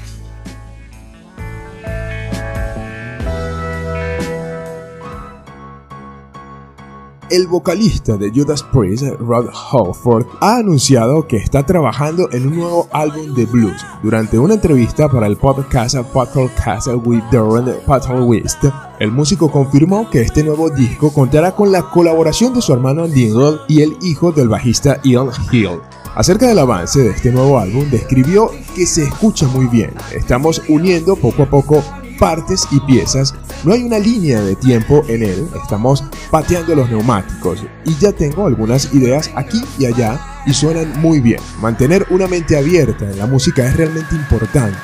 El 7.30 7.46
vocalista 7.46 8.18
de 8.18 8.32
Judas 8.32 8.64
Priest, 8.64 9.04
Rod 9.20 9.48
Halford, 9.50 10.26
ha 10.42 10.58
anunciado 10.58 11.28
que 11.28 11.38
está 11.38 11.64
trabajando 11.64 12.32
en 12.32 12.48
un 12.48 12.58
nuevo 12.58 12.90
álbum 12.92 13.36
de 13.36 13.46
blues. 13.46 13.86
Durante 14.02 14.40
una 14.40 14.56
entrevista 14.56 15.08
para 15.08 15.28
el 15.28 15.38
podcast 15.38 15.98
Podcast 16.12 16.88
with 17.06 17.22
Darren 17.32 18.24
West, 18.24 18.66
el 19.00 19.12
músico 19.12 19.52
confirmó 19.52 20.10
que 20.10 20.22
este 20.22 20.44
nuevo 20.44 20.72
disco 20.72 21.14
contará 21.14 21.52
con 21.52 21.72
la 21.72 21.84
colaboración 21.84 22.56
de 22.56 22.62
su 22.64 22.74
hermano 22.74 23.08
Dingle 23.08 23.60
y 23.68 23.84
el 23.84 23.96
hijo 24.02 24.32
del 24.32 24.50
bajista 24.50 25.00
Ian 25.04 25.30
Hill. 25.52 25.80
Acerca 26.16 26.48
del 26.48 26.60
avance 26.60 27.00
de 27.00 27.10
este 27.10 27.32
nuevo 27.32 27.58
álbum, 27.58 27.90
describió 27.90 28.52
que 28.76 28.86
se 28.86 29.04
escucha 29.04 29.48
muy 29.48 29.66
bien. 29.66 29.92
Estamos 30.16 30.62
uniendo 30.68 31.16
poco 31.16 31.44
a 31.44 31.50
poco 31.50 31.84
partes 32.20 32.68
y 32.72 32.80
piezas, 32.82 33.34
no 33.64 33.74
hay 33.74 33.84
una 33.84 33.98
línea 33.98 34.40
de 34.40 34.56
tiempo 34.56 35.04
en 35.08 35.24
él, 35.24 35.48
estamos 35.62 36.04
pateando 36.30 36.76
los 36.76 36.90
neumáticos 36.90 37.66
y 37.86 37.96
ya 37.96 38.12
tengo 38.12 38.46
algunas 38.46 38.94
ideas 38.94 39.32
aquí 39.36 39.62
y 39.80 39.88
allá 39.88 40.20
y 40.46 40.54
suenan 40.54 41.02
muy 41.02 41.20
bien. 41.20 41.40
Mantener 41.60 42.06
una 42.12 42.28
mente 42.28 42.56
abierta 42.56 43.10
en 43.10 43.18
la 43.18 43.26
música 43.26 43.66
es 43.66 43.76
realmente 43.76 44.16
importante. 44.16 44.78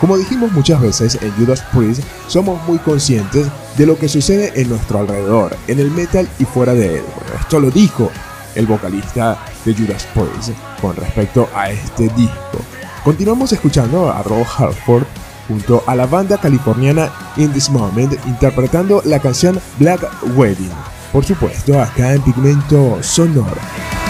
Como 0.00 0.16
dijimos 0.16 0.50
muchas 0.52 0.80
veces 0.80 1.18
en 1.20 1.30
Judas 1.32 1.62
Priest, 1.72 2.02
somos 2.26 2.60
muy 2.66 2.78
conscientes 2.78 3.46
de 3.76 3.86
lo 3.86 3.98
que 3.98 4.08
sucede 4.08 4.52
en 4.60 4.70
nuestro 4.70 4.98
alrededor, 4.98 5.56
en 5.68 5.78
el 5.78 5.90
metal 5.90 6.28
y 6.38 6.44
fuera 6.44 6.74
de 6.74 6.96
él. 6.96 7.04
Esto 7.38 7.60
lo 7.60 7.70
dijo 7.70 8.10
el 8.54 8.66
vocalista 8.66 9.38
de 9.64 9.74
Judas 9.74 10.06
Priest 10.14 10.50
con 10.80 10.96
respecto 10.96 11.48
a 11.54 11.70
este 11.70 12.08
disco. 12.10 12.58
Continuamos 13.04 13.52
escuchando 13.52 14.10
a 14.10 14.22
Rob 14.22 14.46
Halford 14.58 15.04
junto 15.48 15.82
a 15.86 15.94
la 15.94 16.06
banda 16.06 16.38
californiana 16.38 17.10
In 17.36 17.52
This 17.52 17.70
Moment 17.70 18.14
interpretando 18.26 19.02
la 19.04 19.18
canción 19.18 19.60
Black 19.78 20.02
Wedding. 20.34 20.72
Por 21.12 21.24
supuesto, 21.24 21.80
acá 21.80 22.14
en 22.14 22.22
Pigmento 22.22 23.02
Sonoro. 23.02 24.03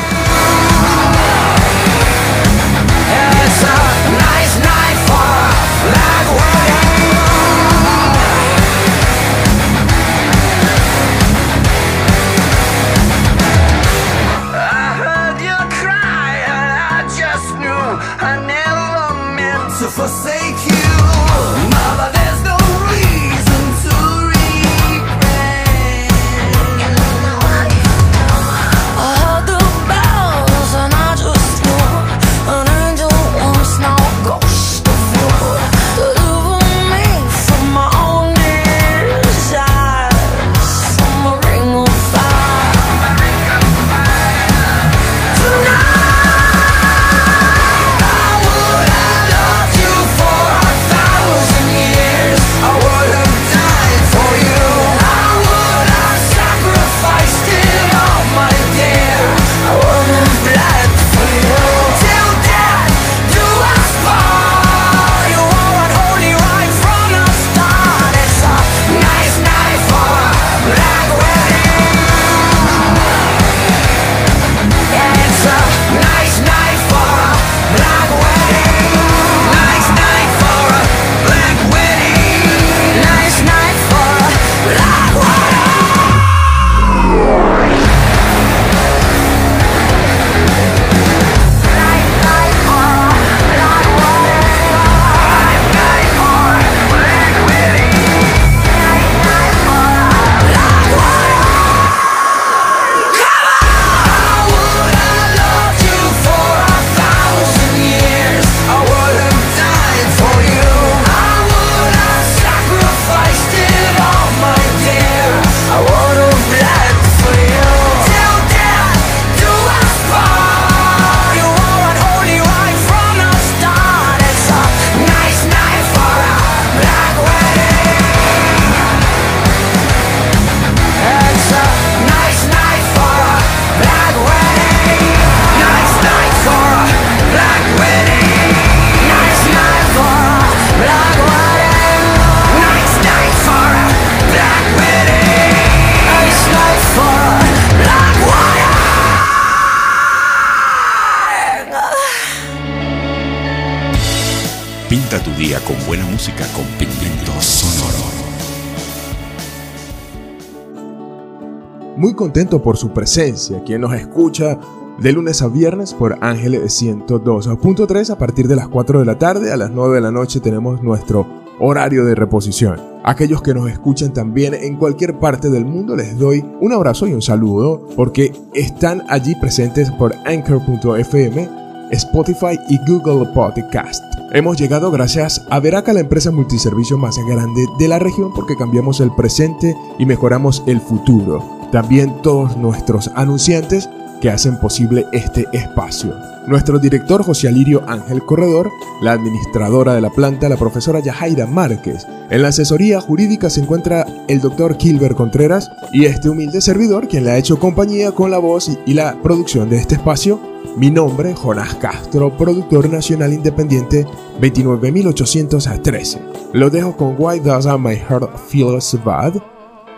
Contento 162.24 162.62
por 162.62 162.78
su 162.78 162.90
presencia, 162.90 163.62
quien 163.64 163.82
nos 163.82 163.92
escucha 163.92 164.58
de 164.98 165.12
lunes 165.12 165.42
a 165.42 165.48
viernes 165.48 165.92
por 165.92 166.16
Ángeles 166.22 166.82
102.3 166.82 168.08
a 168.08 168.16
partir 168.16 168.48
de 168.48 168.56
las 168.56 168.66
4 168.66 169.00
de 169.00 169.04
la 169.04 169.18
tarde, 169.18 169.52
a 169.52 169.58
las 169.58 169.70
9 169.70 169.96
de 169.96 170.00
la 170.00 170.10
noche 170.10 170.40
tenemos 170.40 170.82
nuestro 170.82 171.26
horario 171.60 172.06
de 172.06 172.14
reposición. 172.14 172.80
Aquellos 173.04 173.42
que 173.42 173.52
nos 173.52 173.70
escuchan 173.70 174.14
también 174.14 174.54
en 174.54 174.76
cualquier 174.76 175.18
parte 175.18 175.50
del 175.50 175.66
mundo 175.66 175.96
les 175.96 176.16
doy 176.16 176.42
un 176.62 176.72
abrazo 176.72 177.06
y 177.06 177.12
un 177.12 177.20
saludo 177.20 177.86
porque 177.94 178.32
están 178.54 179.02
allí 179.10 179.34
presentes 179.38 179.90
por 179.90 180.14
anchor.fm, 180.24 181.50
Spotify 181.90 182.58
y 182.70 182.78
Google 182.90 183.28
Podcast. 183.34 184.02
Hemos 184.32 184.56
llegado 184.56 184.90
gracias 184.90 185.44
a 185.50 185.60
Veraca, 185.60 185.92
la 185.92 186.00
empresa 186.00 186.30
multiservicio 186.30 186.96
más 186.96 187.18
grande 187.28 187.66
de 187.78 187.86
la 187.86 187.98
región 187.98 188.32
porque 188.34 188.56
cambiamos 188.56 189.00
el 189.00 189.14
presente 189.14 189.76
y 189.98 190.06
mejoramos 190.06 190.64
el 190.66 190.80
futuro 190.80 191.53
también 191.70 192.22
todos 192.22 192.56
nuestros 192.56 193.10
anunciantes 193.14 193.88
que 194.20 194.30
hacen 194.30 194.56
posible 194.56 195.06
este 195.12 195.46
espacio. 195.52 196.14
Nuestro 196.46 196.78
director 196.78 197.22
José 197.22 197.48
Alirio 197.48 197.82
Ángel 197.86 198.24
Corredor, 198.24 198.70
la 199.02 199.12
administradora 199.12 199.94
de 199.94 200.00
la 200.00 200.08
planta, 200.10 200.48
la 200.48 200.56
profesora 200.56 201.00
Yajaira 201.00 201.46
Márquez. 201.46 202.06
En 202.30 202.42
la 202.42 202.48
asesoría 202.48 203.00
jurídica 203.00 203.50
se 203.50 203.60
encuentra 203.60 204.06
el 204.28 204.40
doctor 204.40 204.76
Kilber 204.76 205.14
Contreras 205.14 205.70
y 205.92 206.06
este 206.06 206.28
humilde 206.30 206.60
servidor 206.60 207.08
quien 207.08 207.24
le 207.24 207.32
ha 207.32 207.38
hecho 207.38 207.58
compañía 207.58 208.12
con 208.12 208.30
la 208.30 208.38
voz 208.38 208.70
y 208.86 208.94
la 208.94 209.14
producción 209.22 209.68
de 209.68 209.76
este 209.76 209.96
espacio. 209.96 210.40
Mi 210.76 210.90
nombre, 210.90 211.34
Jonás 211.34 211.74
Castro, 211.74 212.36
productor 212.36 212.90
nacional 212.90 213.32
independiente 213.32 214.06
29813. 214.40 216.20
Lo 216.52 216.70
dejo 216.70 216.96
con 216.96 217.16
Why 217.18 217.40
Does 217.40 217.66
My 217.78 217.96
Heart 217.96 218.38
Feels 218.48 218.98
Bad 219.04 219.53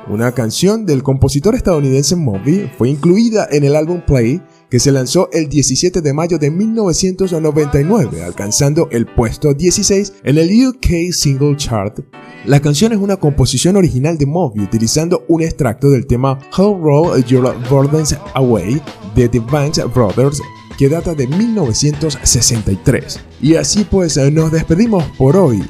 una 0.08 0.32
canción 0.32 0.86
del 0.86 1.02
compositor 1.02 1.54
estadounidense 1.54 2.14
Moby 2.16 2.70
fue 2.78 2.88
incluida 2.88 3.48
en 3.50 3.64
el 3.64 3.74
álbum 3.74 4.00
Play 4.06 4.40
que 4.70 4.78
se 4.78 4.92
lanzó 4.92 5.28
el 5.32 5.48
17 5.48 6.00
de 6.00 6.12
mayo 6.12 6.38
de 6.38 6.50
1999, 6.50 8.22
alcanzando 8.22 8.88
el 8.90 9.06
puesto 9.06 9.54
16 9.54 10.14
en 10.24 10.38
el 10.38 10.66
UK 10.66 11.12
Single 11.12 11.56
Chart. 11.56 11.98
La 12.44 12.60
canción 12.60 12.92
es 12.92 12.98
una 12.98 13.16
composición 13.16 13.76
original 13.76 14.18
de 14.18 14.26
Moby 14.26 14.60
utilizando 14.60 15.24
un 15.28 15.42
extracto 15.42 15.90
del 15.90 16.06
tema 16.06 16.38
How 16.56 16.78
Roll 16.80 17.24
Your 17.24 17.54
Burdens 17.68 18.16
Away 18.34 18.80
de 19.14 19.28
The 19.28 19.40
Banks 19.40 19.82
Brothers 19.92 20.40
que 20.78 20.88
data 20.88 21.14
de 21.14 21.26
1963. 21.26 23.20
Y 23.40 23.54
así 23.56 23.84
pues 23.90 24.16
nos 24.32 24.52
despedimos 24.52 25.04
por 25.16 25.36
hoy 25.36 25.62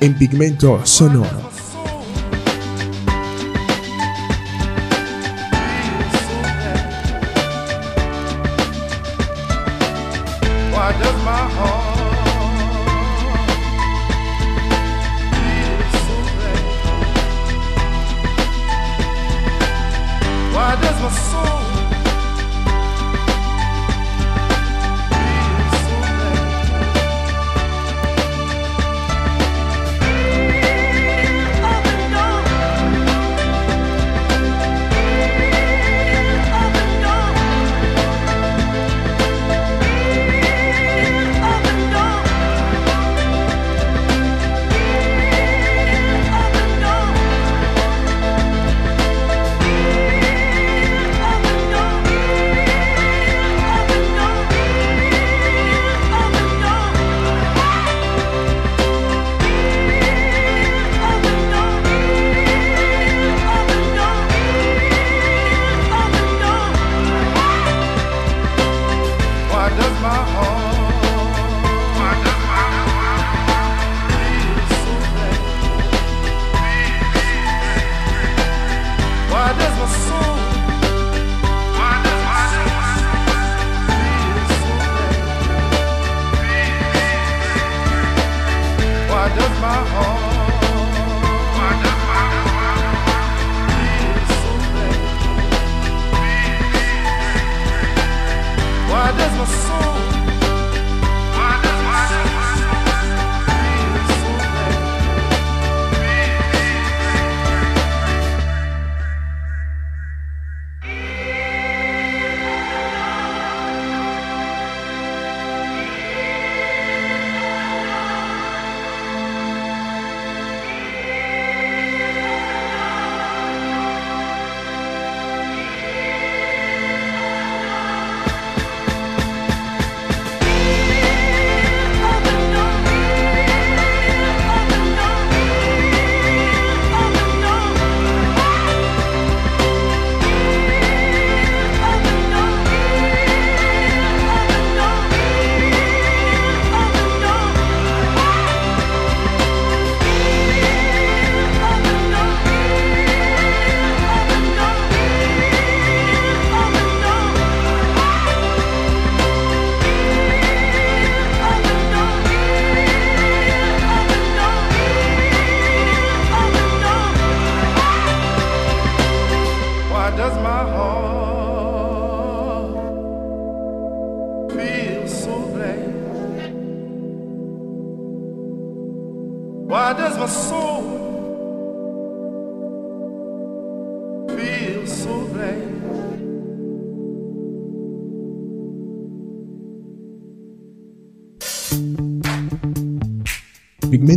en 0.00 0.16
Pigmento 0.16 0.80
Sonoro. 0.84 1.55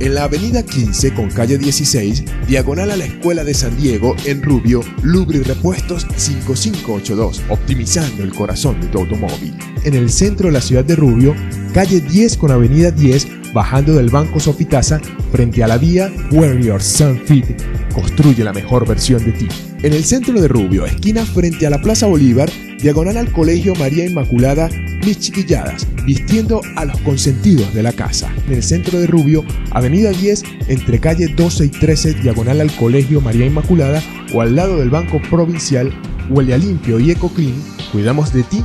en 0.00 0.14
la 0.14 0.24
avenida 0.24 0.64
15 0.64 1.14
con 1.14 1.30
calle 1.30 1.58
16, 1.58 2.24
diagonal 2.48 2.90
a 2.90 2.96
la 2.96 3.04
Escuela 3.04 3.44
de 3.44 3.54
San 3.54 3.76
Diego, 3.76 4.16
en 4.24 4.42
Rubio, 4.42 4.82
Lubri 5.02 5.40
Repuestos 5.40 6.06
5582, 6.16 7.42
optimizando 7.50 8.22
el 8.22 8.34
corazón 8.34 8.80
de 8.80 8.88
tu 8.88 8.98
automóvil. 8.98 9.54
En 9.84 9.94
el 9.94 10.10
centro 10.10 10.46
de 10.46 10.52
la 10.54 10.60
ciudad 10.60 10.84
de 10.84 10.96
Rubio, 10.96 11.34
calle 11.74 12.00
10 12.00 12.38
con 12.38 12.50
avenida 12.50 12.90
10, 12.90 13.52
bajando 13.52 13.94
del 13.94 14.08
Banco 14.08 14.40
Sofitasa, 14.40 15.00
frente 15.32 15.62
a 15.62 15.68
la 15.68 15.76
vía 15.76 16.10
Where 16.32 16.62
Your 16.62 16.82
Sun 16.82 17.20
Fit, 17.26 17.46
construye 17.94 18.42
la 18.42 18.52
mejor 18.52 18.88
versión 18.88 19.24
de 19.24 19.32
ti. 19.32 19.48
En 19.82 19.92
el 19.92 20.04
centro 20.04 20.40
de 20.40 20.48
Rubio, 20.48 20.86
esquina 20.86 21.24
frente 21.24 21.66
a 21.66 21.70
la 21.70 21.80
Plaza 21.80 22.06
Bolívar, 22.06 22.50
diagonal 22.82 23.16
al 23.18 23.32
Colegio 23.32 23.74
María 23.74 24.06
Inmaculada, 24.06 24.68
mis 25.04 25.18
chiquilladas, 25.18 25.86
vistiendo 26.04 26.62
a 26.76 26.84
los 26.84 26.98
consentidos 27.00 27.72
de 27.74 27.82
la 27.82 27.92
casa. 27.92 28.32
En 28.46 28.54
el 28.54 28.62
centro 28.62 28.98
de 28.98 29.06
Rubio, 29.06 29.44
avenida 29.70 30.10
10, 30.10 30.42
entre 30.68 30.98
calle 30.98 31.28
12 31.28 31.66
y 31.66 31.68
13, 31.68 32.14
diagonal 32.14 32.60
al 32.60 32.74
Colegio 32.76 33.20
María 33.20 33.46
Inmaculada 33.46 34.02
o 34.32 34.40
al 34.40 34.56
lado 34.56 34.78
del 34.78 34.90
Banco 34.90 35.20
Provincial, 35.28 35.92
huele 36.30 36.54
a 36.54 36.58
limpio 36.58 37.00
y 37.00 37.10
eco 37.10 37.28
clean, 37.28 37.54
cuidamos 37.92 38.32
de 38.32 38.42
ti 38.44 38.64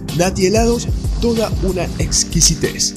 Nati 0.17 0.45
helados, 0.45 0.87
toda 1.21 1.49
una 1.63 1.85
exquisitez. 1.97 2.95